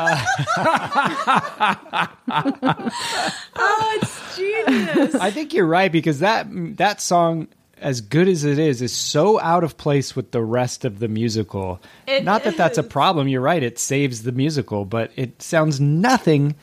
[3.61, 5.15] Oh, it's genius.
[5.15, 7.47] I think you're right because that that song,
[7.81, 11.07] as good as it is, is so out of place with the rest of the
[11.07, 11.81] musical.
[12.07, 13.27] It Not that that's a problem.
[13.27, 16.55] You're right; it saves the musical, but it sounds nothing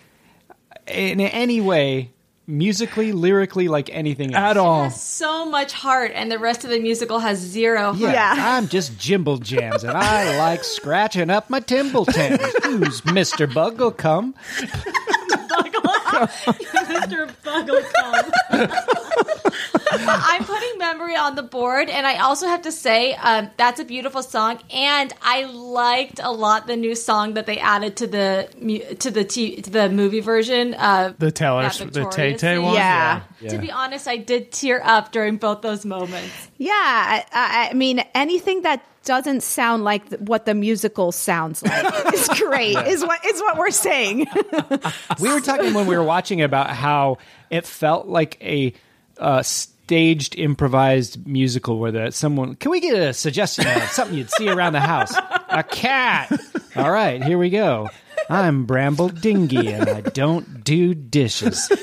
[0.86, 2.10] in any way
[2.46, 4.50] musically, lyrically, like anything else.
[4.50, 4.90] At all.
[4.90, 7.98] so much heart, and the rest of the musical has zero heart.
[8.12, 12.40] Yeah, I'm just Jimble Jams, and I like scratching up my Timbletons.
[12.64, 14.34] Who's Mister Bugglecum?
[16.16, 17.28] Mr.
[17.42, 18.32] Bugglecum.
[20.08, 23.84] I'm putting memory on the board, and I also have to say um, that's a
[23.84, 28.96] beautiful song, and I liked a lot the new song that they added to the
[29.00, 30.74] to the t- to the movie version.
[30.74, 32.74] Uh, The Taylor, that the Victoria Tay Tay one.
[32.74, 33.22] Yeah.
[33.48, 36.32] To be honest, I did tear up during both those moments.
[36.58, 41.62] Yeah, I, I I mean, anything that doesn't sound like th- what the musical sounds
[41.62, 41.84] like
[42.14, 42.72] is great.
[42.72, 42.86] Yeah.
[42.86, 44.26] Is what is what we're saying.
[45.20, 47.18] we were talking when we were watching about how
[47.50, 48.72] it felt like a
[49.18, 49.42] uh,
[49.86, 54.48] staged improvised musical where the someone can we get a suggestion of something you'd see
[54.48, 55.14] around the house
[55.48, 56.28] a cat
[56.74, 57.88] all right here we go
[58.28, 61.70] i'm bramble dingy and i don't do dishes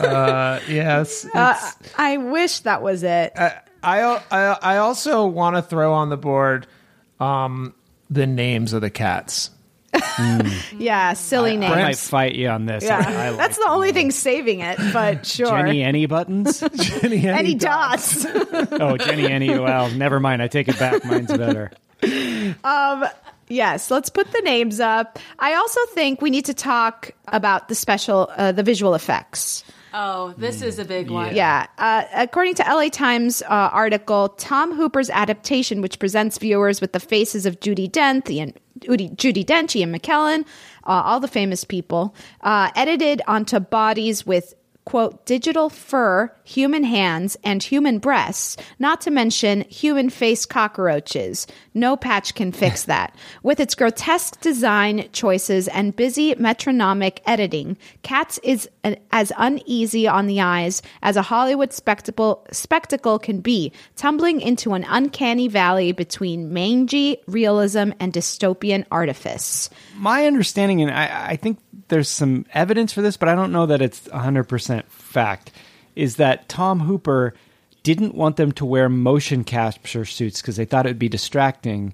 [0.00, 1.24] Uh, yes.
[1.32, 1.56] Uh,
[1.96, 3.32] I wish that was it.
[3.36, 6.66] I, I I also want to throw on the board
[7.20, 7.72] um,
[8.10, 9.50] the names of the cats.
[10.78, 11.72] yeah, silly I names.
[11.72, 14.60] I might fight you on this yeah, I, I like that's the only thing saving
[14.60, 14.78] it.
[14.92, 18.26] But sure, jenny any buttons Jennyanydots.
[18.80, 21.70] oh jenny any well never mind i take it back mine's better
[22.64, 23.04] um,
[23.48, 25.18] yes, let's put the names up.
[25.38, 29.64] I also think we need to talk about the special, uh, the visual effects.
[29.94, 31.34] Oh, this is a big one.
[31.34, 31.66] Yeah.
[31.78, 37.00] Uh, according to LA Times uh, article, Tom Hooper's adaptation, which presents viewers with the
[37.00, 40.40] faces of Judy Dent and Judy, Judi Dench, Ian McKellen,
[40.84, 47.36] uh, all the famous people, uh, edited onto bodies with quote digital fur, human hands,
[47.44, 51.46] and human breasts, not to mention human face cockroaches.
[51.74, 53.14] No patch can fix that.
[53.42, 60.26] With its grotesque design choices and busy metronomic editing, Cats is an, as uneasy on
[60.26, 66.52] the eyes as a Hollywood spectacle spectacle can be, tumbling into an uncanny valley between
[66.52, 69.70] mangy realism and dystopian artifice.
[69.96, 71.58] my understanding, and I, I think
[71.88, 75.52] there's some evidence for this, but I don't know that it's 100% fact,
[75.94, 77.34] is that Tom Hooper
[77.82, 81.92] didn't want them to wear motion capture suits because they thought it would be distracting,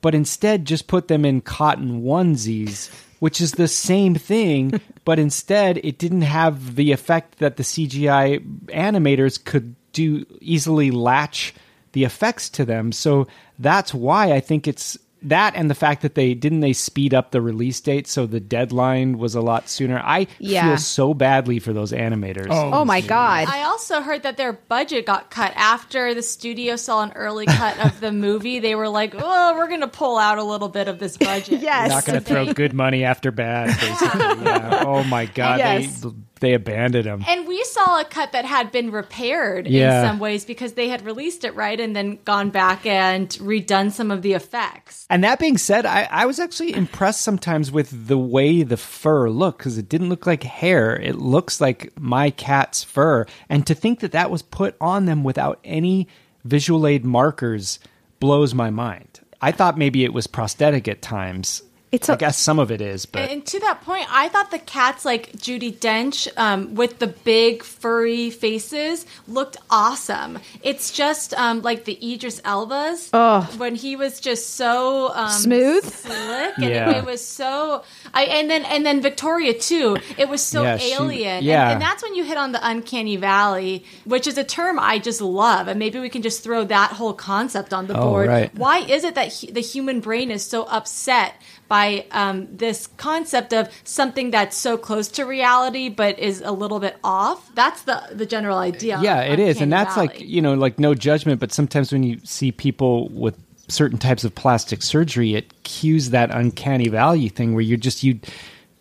[0.00, 5.78] but instead just put them in cotton onesies, which is the same thing, but instead
[5.78, 11.54] it didn't have the effect that the CGI animators could do easily latch
[11.92, 12.92] the effects to them.
[12.92, 13.26] So
[13.58, 14.98] that's why I think it's
[15.28, 18.40] that and the fact that they didn't they speed up the release date so the
[18.40, 19.98] deadline was a lot sooner.
[20.04, 20.68] I Yeah.
[20.68, 22.48] feel so badly for those animators.
[22.50, 23.48] Oh, oh my God.
[23.48, 27.78] I also heard that their budget got cut after the studio saw an early cut
[27.84, 28.58] of the movie.
[28.60, 31.60] They were like, "Oh, we're going to pull out a little bit of this budget."
[31.62, 34.44] yes, Not going to throw good money after bad, basically.
[34.44, 34.84] yeah.
[34.86, 36.00] Oh my god, Yes.
[36.02, 36.10] they
[36.40, 37.24] they abandoned him.
[37.26, 40.00] And we saw a cut that had been repaired Yeah.
[40.02, 43.90] in some ways because they had released it right and then gone back and redone
[43.90, 45.06] some of the effects.
[45.08, 49.30] And that being said, I, I was actually impressed sometimes with the way the fur
[49.30, 50.94] looked because it didn't look like hair.
[51.00, 53.24] It looks like my cat's fur.
[53.48, 56.06] And to think that that was put on them without any
[56.44, 57.78] visual aid markers
[58.20, 59.20] blows my mind.
[59.40, 61.62] I thought maybe it was prosthetic at times.
[61.96, 64.58] It's I guess some of it is, but And to that point, I thought the
[64.58, 70.38] cats like Judi Dench um, with the big furry faces looked awesome.
[70.62, 73.40] It's just um, like the Idris Elba's Oh.
[73.56, 75.84] when he was just so um, Smooth?
[75.84, 76.90] slick, and Yeah.
[76.90, 77.82] it, it was so.
[78.12, 79.96] I and then and then Victoria too.
[80.18, 81.62] It was so Yeah, she- alien, yeah.
[81.62, 84.98] and, and that's when you hit on the uncanny valley, which is a term I
[84.98, 88.28] just love, and maybe we can just throw that whole concept on the Oh, board.
[88.28, 88.54] right.
[88.54, 91.32] Why is it that hu- the human brain is so upset
[91.68, 96.80] by um, this concept of something that's so close to reality but is a little
[96.80, 97.54] bit off?
[97.54, 98.98] That's the the general idea.
[99.02, 100.08] yeah, it is, and that's Valley.
[100.08, 103.36] like you know, like no judgment, but sometimes when you see people with
[103.68, 108.20] certain types of plastic surgery, it cues that uncanny valley thing where you're just you.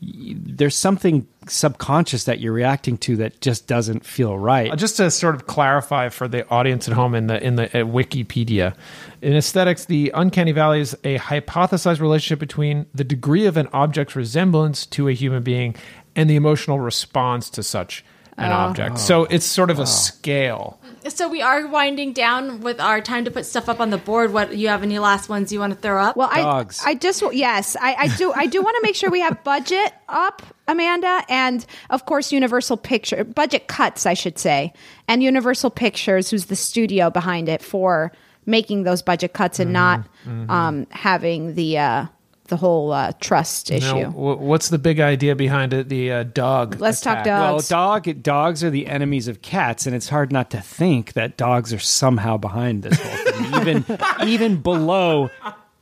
[0.06, 4.72] You- There's something subconscious that you're reacting to that just doesn't feel right.
[4.72, 7.66] Uh, Just to sort of clarify for the audience at home in the in the
[7.66, 8.74] uh, Wikipedia,
[9.22, 14.16] in aesthetics, the uncanny valley is a hypothesized relationship between the degree of an object's
[14.16, 15.76] resemblance to a human being
[16.16, 18.04] and the emotional response to such
[18.38, 18.56] an Oh.
[18.56, 19.00] object.
[19.00, 20.80] So it's sort of a scale.
[21.10, 24.34] So we are winding down with our time to put stuff up on the board.
[24.34, 26.18] What you have any last ones you want to throw up?
[26.18, 28.32] Well, I, I just yes, I, I do.
[28.34, 32.78] I do want to make sure we have budget up, Amanda, and of course Universal
[32.78, 34.74] Picture budget cuts, I should say,
[35.08, 38.12] and Universal Pictures, who's the studio behind it for
[38.46, 40.50] making those budget cuts and not mhm.
[40.50, 42.06] um, having the uh,
[42.48, 43.96] the whole uh, trust issue.
[43.96, 45.90] Now, wh- what's the big idea behind it?
[45.90, 46.80] The uh, dog.
[46.80, 47.70] Let's talk dogs.
[47.70, 51.38] Well, dog dogs are the enemies of cats, and it's hard not to think that
[51.38, 55.30] dogs are somehow behind this whole thing, even even below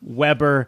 [0.02, 0.68] Webber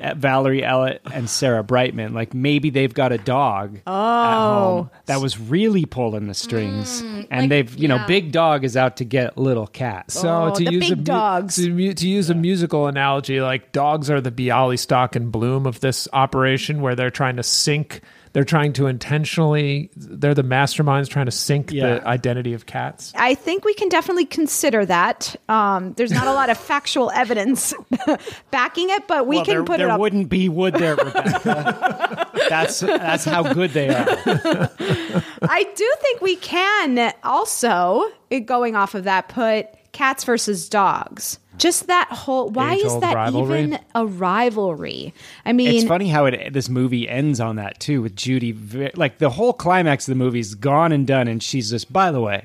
[0.00, 2.14] Uh, Valerie Eliot and Sarah Brightman.
[2.14, 4.54] Like maybe they've got a dog at Oh.
[4.76, 8.62] home that was really pulling the strings, mm, and like- they've you know big dog
[8.64, 10.10] is out to get little cat.
[10.12, 11.02] So to use a mu-
[11.48, 16.06] to, to use a musical analogy, like dogs are the Bialystock and Bloom of this
[16.12, 18.00] operation, where they're trying to sink.
[18.38, 19.90] They're trying to intentionally.
[19.96, 21.94] They're the masterminds trying to sink Yeah.
[21.98, 23.12] the identity of cats.
[23.16, 25.34] I think we can definitely consider that.
[25.48, 27.74] Um, there's not a lot of factual evidence
[28.52, 29.98] backing it, but we Well, can there, put there it up.
[29.98, 32.28] wouldn't be wood there, Rebecca.
[32.48, 34.06] that's that's how good they are.
[35.42, 38.04] I do think we can also,
[38.44, 41.40] going off of that, put cats versus dogs.
[41.58, 42.48] Just that whole.
[42.48, 43.62] Why is that rivalry?
[43.64, 45.14] even a rivalry?
[45.44, 48.96] I mean, it's funny how it this movie ends on that too with Judi.
[48.96, 51.92] Like the whole climax of the movie is gone and done, and she's just.
[51.92, 52.44] By the way,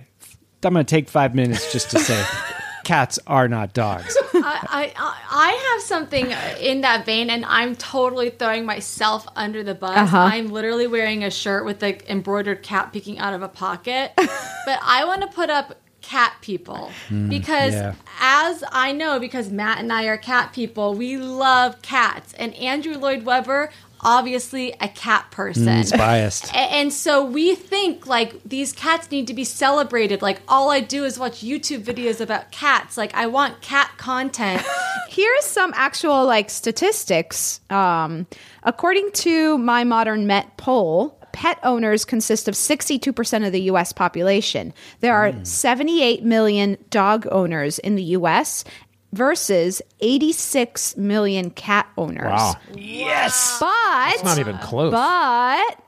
[0.63, 2.23] I'm going to take five minutes just to say,
[2.83, 4.15] cats are not dogs.
[4.33, 9.75] I, I I have something in that vein, and I'm totally throwing myself under the
[9.75, 9.97] bus.
[9.97, 10.17] Uh-huh.
[10.17, 14.79] I'm literally wearing a shirt with the embroidered cat peeking out of a pocket, but
[14.81, 17.95] I want to put up cat people Mm, because yeah.
[18.19, 22.97] as I know because Matt and I are cat people we love cats and Andrew
[22.97, 23.71] Lloyd Webber
[24.05, 26.53] obviously a cat person Mm, it's biased.
[26.53, 30.21] And so we think like these cats need to be celebrated.
[30.21, 32.97] Like all I do is watch YouTube videos about cats.
[32.97, 34.61] Like I want cat content.
[35.09, 37.61] here's some actual like statistics.
[37.69, 38.27] Um,
[38.63, 44.73] according to my modern Met poll, pet owners consist of 62% of the US population.
[45.01, 45.43] There are hmm.
[45.43, 48.63] 78 million dog owners in the US
[49.11, 52.31] versus 86 million cat owners.
[52.31, 52.55] Wow.
[52.73, 53.57] Yes.
[53.59, 54.91] But That's not even close.
[54.91, 55.79] But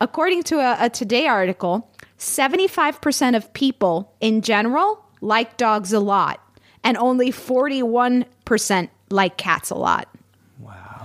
[0.00, 1.88] according to a, a Today article,
[2.18, 6.40] 75% of people in general like dogs a lot,
[6.84, 10.08] and only 41% like cats a lot.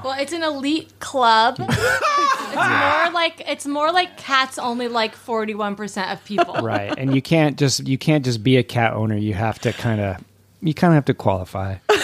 [0.08, 1.58] Well, it's an elite club.
[1.60, 6.56] it's more like it's more like cats only like 41% of people.
[6.62, 9.18] right, and you can't just you can't just be a cat owner.
[9.18, 10.24] You have to kind of
[10.62, 11.78] you kind of have to qualify.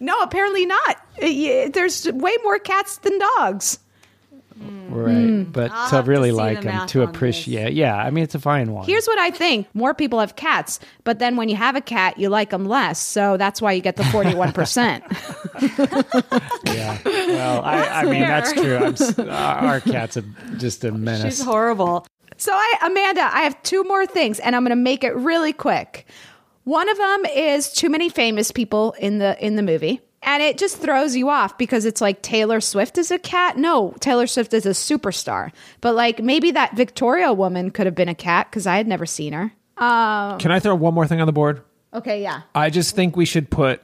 [0.00, 0.96] No, apparently not.
[1.20, 3.78] There's way more cats than dogs.
[4.56, 5.52] Right, Mm.
[5.52, 8.34] but I'll to have to really like the them to appreciate, yeah, I mean it's
[8.34, 8.86] a fine one.
[8.86, 12.18] Here's what I think more people have cats, but then when you have a cat,
[12.18, 13.00] you like them less.
[13.00, 15.02] So that's why you get the 41%.
[16.74, 18.76] yeah, well, I, I mean that's true.
[18.76, 20.22] I'm, our cat's a,
[20.56, 21.36] just a menace.
[21.38, 22.06] She's horrible.
[22.36, 25.52] So I Amanda, I have two more things and I'm going to make it really
[25.52, 26.06] quick.
[26.64, 30.00] One of them is too many famous people in the in the movie.
[30.24, 33.56] And it just throws you off because it's like Taylor Swift is a cat.
[33.58, 35.52] No, Taylor Swift is a superstar.
[35.80, 39.06] But like maybe that Victoria woman could have been a cat because I had never
[39.06, 39.52] seen her.
[39.76, 41.62] Um, Can I throw one more thing on the board?
[41.92, 42.42] okay, yeah.
[42.54, 43.80] I just think we should put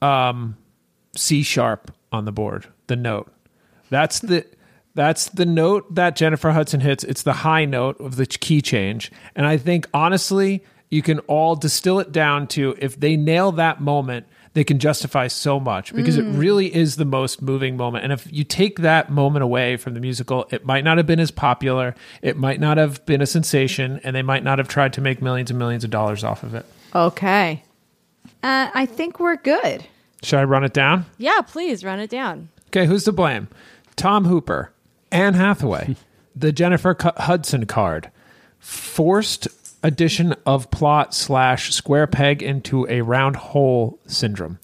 [0.00, 0.56] um,
[1.16, 2.66] C sharp on the board.
[2.86, 3.32] The note.
[3.90, 4.46] That's the
[4.94, 7.04] that's the note that Jennifer Hudson hits.
[7.04, 11.56] It's the high note of the key change, and I think honestly, you can all
[11.56, 16.18] distill it down to if they nail that moment, they can justify so much because
[16.18, 16.38] it Mm.
[16.38, 18.04] really is the most moving moment.
[18.04, 21.20] And if you take that moment away from the musical, it might not have been
[21.20, 21.94] as popular.
[22.20, 25.22] It might not have been a sensation, and they might not have tried to make
[25.22, 26.66] millions and millions of dollars off of it.
[26.94, 27.62] Okay.
[28.42, 29.84] Uh, I think we're good.
[30.22, 31.06] Should I run it down?
[31.18, 32.48] Yeah, please run it down.
[32.68, 33.48] Okay, who's to blame?
[33.96, 34.72] Tom Hooper,
[35.10, 35.96] Anne Hathaway,
[36.36, 38.10] the Jennifer Cu- Hudson card,
[38.58, 39.48] forced
[39.82, 44.58] addition of plot slash square peg into a round hole syndrome.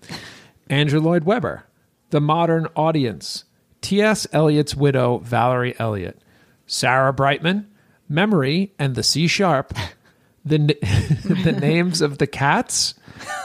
[0.70, 1.64] Andrew Lloyd Webber,
[2.10, 3.44] the modern audience,
[3.80, 4.26] T.S.
[4.32, 6.20] Eliot's widow, Valerie Eliot,
[6.66, 7.68] Sarah Brightman,
[8.08, 9.74] memory and the C sharp,
[10.44, 10.58] the,
[11.44, 12.94] the names of the cats,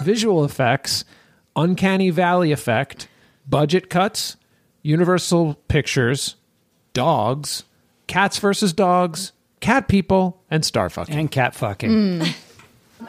[0.01, 1.05] visual effects,
[1.55, 3.07] uncanny valley effect,
[3.47, 4.37] budget cuts,
[4.81, 6.35] Universal Pictures,
[6.93, 7.63] dogs,
[8.07, 9.31] cats versus dogs,
[9.63, 11.15] cat people, and star fucking.
[11.15, 11.89] And cat fucking.
[11.89, 12.35] Mm.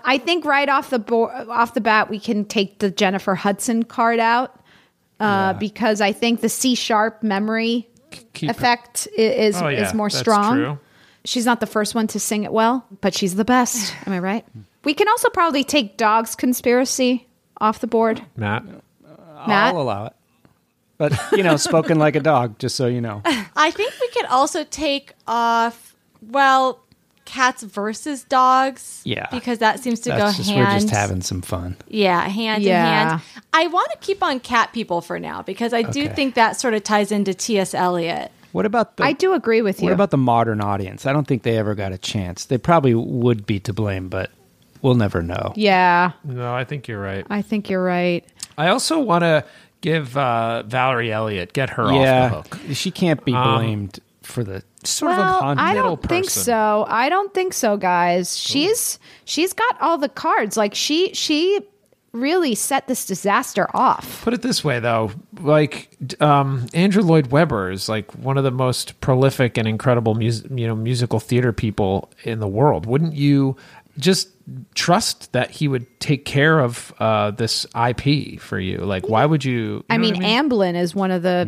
[0.05, 3.83] I think right off the bo- off the bat we can take the Jennifer Hudson
[3.85, 4.59] card out
[5.21, 7.89] uh, because I think the C sharp memory
[8.33, 10.55] keep- effect i- is Oh, yeah, is more that's strong.
[10.57, 10.79] true.
[11.27, 13.95] She's not the first one to sing it well, but she's the best.
[14.07, 14.45] Am I right?
[14.85, 17.27] We can also probably take dogs conspiracy
[17.61, 18.21] off the board.
[18.37, 18.65] Matt.
[18.67, 19.75] Matt?
[19.75, 20.13] I'll allow it.
[20.99, 23.23] But you know, spoken like a dog, just so you know.
[23.57, 25.94] I think we could also take off
[26.31, 26.81] well
[27.25, 29.01] cats versus dogs.
[29.05, 29.27] Yeah.
[29.31, 31.77] Because that seems to That's go just hand we're just having some fun.
[31.89, 33.03] Yeah, hand Yeah.
[33.05, 33.22] in hand.
[33.55, 36.14] I want to keep on cat people for now because I do Okay.
[36.14, 37.72] think that sort of ties into T.S.
[37.75, 38.31] Eliot.
[38.53, 39.85] What about the I do agree with you.
[39.85, 41.07] What about the modern audience?
[41.07, 42.45] I don't think they ever got a chance.
[42.45, 44.31] They probably would be to blame, but
[44.83, 45.53] we'll never know.
[45.57, 47.27] Yeah, No, I think you're right.
[47.31, 48.25] I think you're right.
[48.59, 49.45] I also want to
[49.81, 52.75] give uh, Valerie Eliot get her yeah, off the hook.
[52.77, 56.85] she can't be Um, blamed for the Sort of well, a I don't think so.
[56.89, 58.37] I don't think so, guys.
[58.37, 60.57] She's she's got all the cards.
[60.57, 61.61] Like she she
[62.12, 64.22] really set this disaster off.
[64.22, 65.11] Put it this way, though,
[65.41, 70.45] like um, Andrew Lloyd Webber is like one of the most prolific and incredible mus-
[70.51, 72.85] you know musical theater people in the world.
[72.85, 73.57] Wouldn't you
[73.99, 74.29] just
[74.75, 78.79] trust that he would take care of uh, this IP for you?
[78.79, 79.53] Like, why would you?
[79.55, 81.47] you I know mean, Amblin is one of the,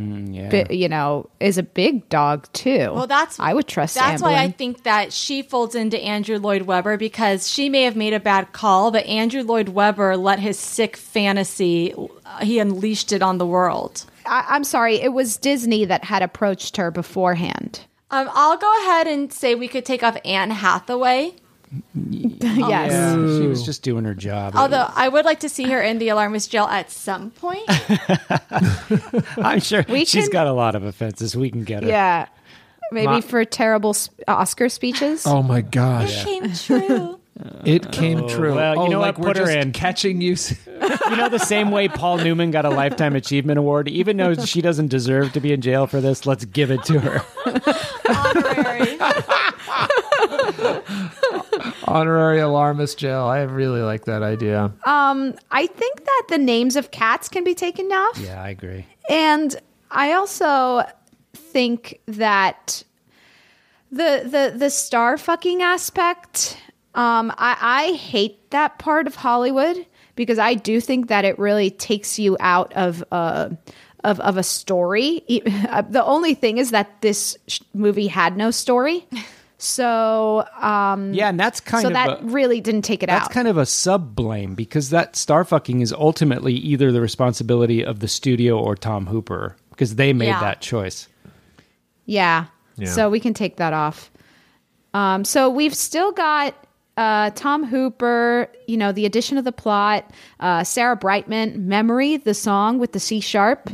[0.51, 2.91] bi- you know, is a big dog too.
[2.93, 3.95] Well, that's I would trust.
[3.95, 7.97] That's why I think that she folds into Andrew Lloyd Webber because she may have
[7.97, 13.13] made a bad call, but Andrew Lloyd Webber let his sick fantasy uh, he unleashed
[13.13, 14.05] it on the world.
[14.25, 17.81] I, I'm sorry, it was Disney that had approached her beforehand.
[18.11, 21.35] Um, I'll go ahead and say we could take off Anne Hathaway.
[21.95, 22.43] Yes.
[22.93, 24.55] Yeah, she was just doing her job.
[24.57, 27.62] Although I would like to see her in the alarmist jail at some point.
[29.39, 31.37] I'm sure We she's can- got a lot of offenses.
[31.37, 31.89] We can get her.
[31.89, 32.27] Yeah.
[32.93, 35.27] Maybe My- for terrible sp- uh, Oscar speeches.
[35.27, 36.23] Oh my gosh.
[36.23, 37.21] It came true.
[37.67, 38.55] It came Oh, true.
[38.55, 39.27] well, you oh, know like what?
[39.27, 39.73] we're Put her just in.
[39.73, 40.37] catching you.
[41.11, 44.61] You know the same way Paul Newman got a lifetime achievement award, even though she
[44.62, 46.25] doesn't deserve to be in jail for this.
[46.27, 47.23] Let's give it to her.
[51.85, 52.41] Honorary.
[52.41, 53.25] Alarmist jail.
[53.25, 54.73] I really like that idea.
[54.85, 58.19] Um, I think that the names of cats can be taken off.
[58.19, 58.87] Yeah, I agree.
[59.09, 59.55] And
[59.91, 60.83] I also
[61.35, 62.83] think that
[63.91, 66.59] the the the star fucking aspect,
[66.95, 69.87] um, I, I hate that part of Hollywood
[70.17, 73.51] because I do think that it really takes you out of uh
[74.05, 75.23] of of a story.
[75.69, 79.07] Uh, The only thing is that this sh- movie had no story.
[79.59, 83.23] So um Yeah, and that's kind so of that a- really didn't take it That's
[83.23, 83.29] out.
[83.29, 87.85] That's kind of a sub blame because that star fucking is ultimately either the responsibility
[87.85, 90.41] of the studio or Tom Hooper because they made Yeah.
[90.41, 91.09] that choice.
[92.05, 92.47] Yeah.
[92.77, 92.91] Yeah.
[92.91, 94.11] So we can take that off.
[94.93, 96.55] Um, so we've still got
[96.97, 102.35] uh, Tom Hooper, you know, the addition of the plot, uh, Sarah Brightman, Memory, the
[102.35, 103.69] song with the C sharp,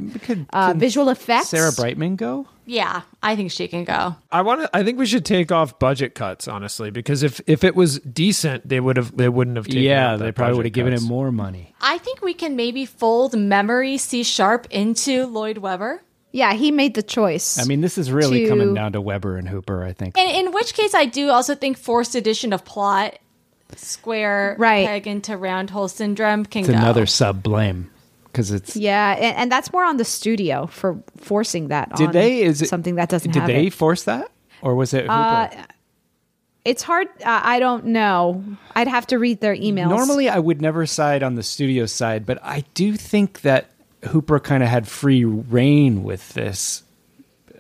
[0.53, 1.49] uh, visual effects.
[1.49, 2.47] Sarah Brightman go?
[2.65, 4.15] Yeah, I think she can go.
[4.31, 4.71] I want to.
[4.77, 8.69] I think we should take off budget cuts, honestly, because if if it was decent,
[8.69, 9.17] they would have.
[9.17, 9.67] They wouldn't have.
[9.67, 11.03] Taken Yeah, they probably would have given cuts.
[11.03, 11.75] him more money.
[11.81, 16.03] I think we can maybe fold memory C sharp into Lloyd Webber.
[16.33, 17.59] Yeah, he made the choice.
[17.59, 20.17] I mean, this is really To- coming down to Webber and Hooper, I think.
[20.19, 23.19] And in which case, I do also think forced addition of plot,
[23.77, 24.87] square Right.
[24.87, 26.77] peg into round hole syndrome can It's go.
[26.77, 27.91] another sub blame
[28.25, 28.77] because it's.
[28.77, 31.95] Yeah, and, and that's more on the studio for forcing that.
[31.97, 32.43] Did on they?
[32.43, 33.73] Is it something that doesn't Did have they it.
[33.75, 34.31] force that,
[34.63, 35.13] or was it Hooper?
[35.13, 35.49] Uh,
[36.65, 37.09] it's hard.
[37.25, 38.45] Uh, I don't know.
[38.75, 39.89] I'd have to read their emails.
[39.89, 43.67] Normally, I would never side on the studio side, but I do think that
[44.09, 46.83] Hooper kind of had free reign with this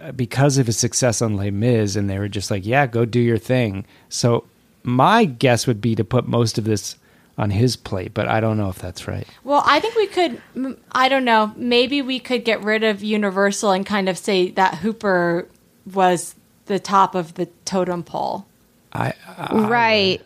[0.00, 3.04] uh, because of his success on Les Mis, and they were just like, "Yeah, go
[3.04, 4.44] do your thing." So
[4.82, 6.96] my guess would be to put most of this
[7.38, 9.26] on his plate, but I don't know if that's right.
[9.44, 10.42] Well, I think we could.
[10.92, 11.52] I don't know.
[11.56, 15.48] Maybe we could get rid of Universal and kind of say that Hooper
[15.92, 16.34] was
[16.66, 18.46] the top of the totem pole.
[18.92, 19.14] I,
[19.50, 20.20] right.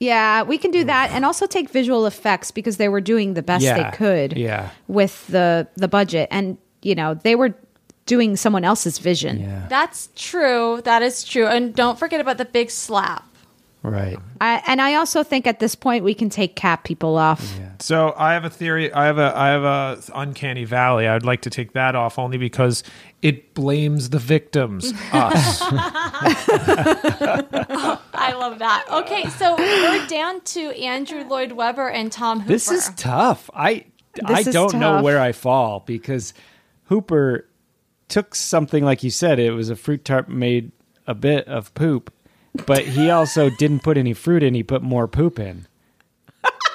[0.00, 0.86] Yeah, we can do hmm.
[0.86, 4.36] that, and also take visual effects because they were doing the best Yeah, they could.
[4.36, 4.70] yeah.
[4.88, 7.54] with the the budget, and you know they were
[8.06, 9.40] doing someone else's vision.
[9.40, 9.66] Yeah.
[9.68, 10.80] That's true.
[10.84, 11.46] That is true.
[11.46, 13.24] And don't forget about the big slap.
[13.82, 14.18] Right.
[14.42, 17.58] I, and I also think at this point we can take cat people off.
[17.78, 18.92] So I have a theory.
[18.92, 21.08] I have a I have a uncanny valley.
[21.08, 22.82] I'd like to take that off only because
[23.22, 25.62] it blames the victims, us.
[28.12, 28.84] I love that.
[28.90, 32.52] Okay, so we're down to Andrew Lloyd Webber and Tom Hooper.
[32.52, 33.48] This is tough.
[33.54, 33.86] I
[34.24, 36.34] I This is don't know where I fall because
[36.84, 37.46] Hooper
[38.08, 39.38] took something like you said.
[39.38, 40.72] It was a fruit tart made
[41.06, 42.12] a bit of poop,
[42.66, 44.54] but he also didn't put any fruit in.
[44.54, 45.66] He put more poop in,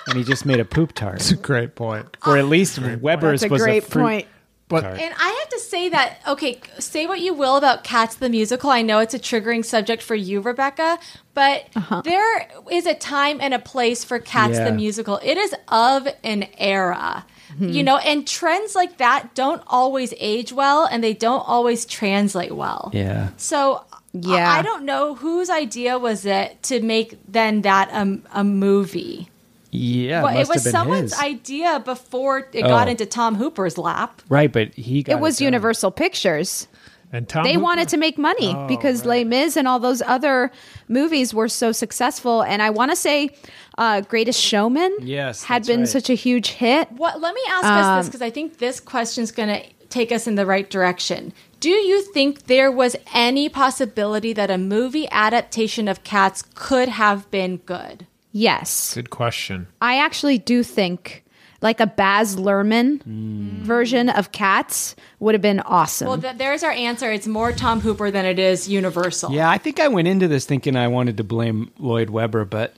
[0.07, 1.19] and he just made a poop tart.
[1.19, 2.17] That's a great point.
[2.25, 4.27] Or at least Webber's That's a was great a fruit point.
[4.67, 4.99] But tart.
[4.99, 8.71] And I have to say that, okay, say what you will about Cats the musical.
[8.71, 10.97] I know it's a triggering subject for you, Rebecca,
[11.35, 12.01] but uh-huh.
[12.01, 14.65] there is a time and a place for Cats Yeah.
[14.65, 15.19] the musical.
[15.21, 17.27] It is of an era.
[17.53, 17.69] Mm-hmm.
[17.69, 22.51] You know, and trends like that don't always age well and they don't always translate
[22.51, 22.89] well.
[22.91, 23.29] Yeah.
[23.37, 23.85] So
[24.21, 24.51] Yeah.
[24.51, 29.29] I, I don't know whose idea was it to make then that a, a movie.
[29.71, 31.21] Yeah, well, it, it was someone's his.
[31.21, 32.91] idea before it got Oh.
[32.91, 34.21] into Tom Hooper's lap.
[34.29, 35.47] right, but he got It was done.
[35.47, 36.67] Universal Pictures.
[37.11, 40.01] And Tom they Hooper- wanted to make money Oh, because Les Mis and all those
[40.01, 40.51] other
[40.87, 42.41] movies were so successful.
[42.41, 43.29] And I want to say,
[43.77, 45.89] uh, Greatest Showman, Yes, had been right.
[45.89, 46.89] such a huge hit.
[46.93, 47.19] What?
[47.21, 50.11] Let me ask us Um, this because I think this question is going to take
[50.11, 51.31] us in the right direction.
[51.65, 57.31] Do you think there was any possibility that a movie adaptation of Cats could have
[57.31, 58.05] been good?
[58.31, 59.65] Yes, Good question.
[59.81, 61.23] I actually do think
[61.61, 63.49] like a Baz Luhrmann mm.
[63.63, 66.07] version of Cats would have been awesome.
[66.07, 67.11] Well, th- there's our answer.
[67.11, 69.31] It's more Tom Hooper than it is Universal.
[69.31, 72.75] Yeah, I think I went into this thinking I wanted to blame Lloyd Webber, but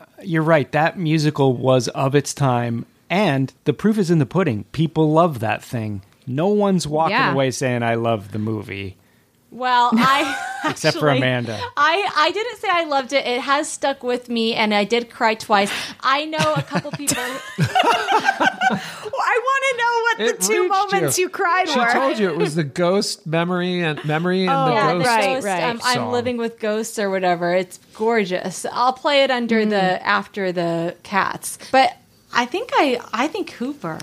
[0.00, 0.72] uh, you're right.
[0.72, 4.64] That musical was of its time, and the proof is in the pudding.
[4.72, 6.00] People love that thing.
[6.26, 7.32] No one's walking Yeah.
[7.32, 8.96] away saying, I love the movie.
[9.50, 11.58] Well, I Except for Amanda.
[11.76, 13.26] I I didn't say I loved it.
[13.26, 15.70] It has stuck with me, and I did cry twice.
[16.00, 17.22] I know a couple people.
[18.24, 21.92] I want to know what It the two moments you, cried She were.
[21.92, 25.04] told you it was the ghost memory and memory and Oh, the yeah, ghost.
[25.04, 27.52] the ghost, um, I'm living with ghosts or whatever.
[27.54, 28.64] It's gorgeous.
[28.72, 29.70] I'll play it under Mm.
[29.70, 31.58] the after the cats.
[31.70, 31.94] But
[32.32, 33.98] I think I I think Hooper.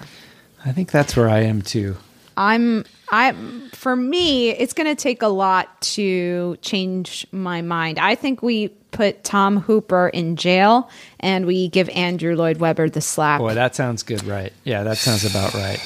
[0.65, 1.97] I think that's where I am too.
[2.39, 3.33] I'm I
[3.73, 7.99] for me it's going to take a lot to change my mind.
[7.99, 13.01] I think we put Tom Hooper in jail and we give Andrew Lloyd Webber the
[13.01, 13.39] slap.
[13.39, 14.53] Boy, that sounds good, right?
[14.63, 15.79] Yeah, that sounds about right.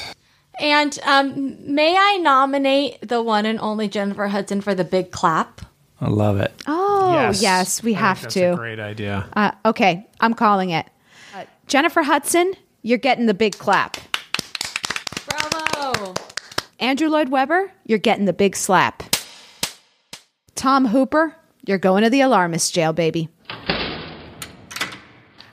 [0.60, 5.60] And um, may I nominate the one and only Jennifer Hudson for the big clap?
[6.00, 6.52] I love it.
[6.68, 8.44] Oh, yes, we I think have that's to.
[8.52, 9.28] a great idea.
[9.34, 10.86] Uh, okay, I'm calling it.
[11.34, 13.96] Uh, Jennifer Hudson, you're getting the big clap.
[16.78, 19.02] Andrew Lloyd Webber, you're getting the big slap.
[20.54, 23.28] Tom Hooper, you're going to the alarmist jail, baby.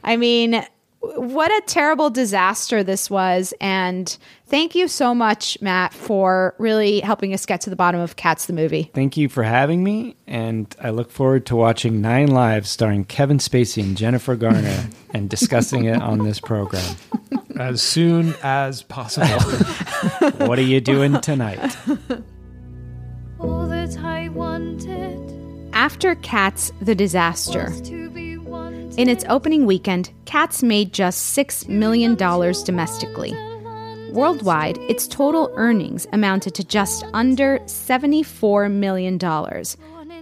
[0.03, 0.65] I mean,
[0.99, 3.53] what a terrible disaster this was.
[3.61, 4.17] And
[4.51, 8.45] thank you so much, Matt, for really helping us get to the bottom of Cats
[8.45, 8.91] the movie.
[8.93, 13.39] Thank you for having me, and I look forward to watching Nine Lives starring Kevin
[13.39, 16.95] Spacey and Jennifer Garner and discussing it on this program.
[17.57, 19.27] As soon as possible.
[20.47, 21.77] What are you doing tonight?
[23.39, 28.97] All that I wanted After Cats the Disaster, was to be wanted.
[28.99, 33.33] in its opening weekend, Cats made just $6 million domestically.
[34.11, 39.17] Worldwide, its total earnings amounted to just under $74 million.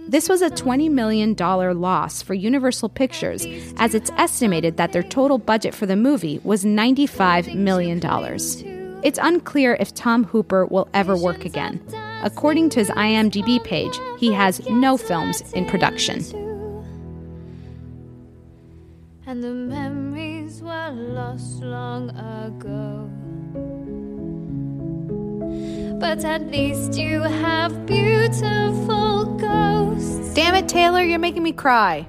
[0.08, 5.38] This was a $20 million loss for Universal Pictures, as it's estimated that their total
[5.38, 8.00] budget for the movie was $95 million.
[9.02, 11.80] It's unclear if Tom Hooper will ever work again.
[12.22, 16.18] According to his IMDb page, he has no films in production.
[19.26, 23.08] And the memories were lost long ago.
[26.00, 30.32] But at least you have beautiful ghosts.
[30.32, 32.08] Damn it, Taylor, you're making me cry.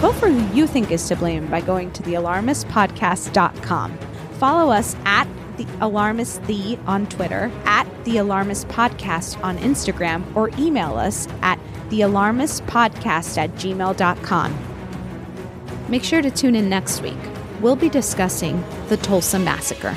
[0.00, 3.98] Vote for who you think is to blame by going to thealarmistpodcast.com.
[4.38, 5.26] Follow us at
[5.56, 11.58] the Alarmist The on Twitter, at The Alarmist Podcast on Instagram, or email us at
[11.88, 14.58] thealarmistpodcast at gmail.com.
[15.88, 17.18] Make sure to tune in next week.
[17.62, 19.96] We'll be discussing the Tulsa Massacre.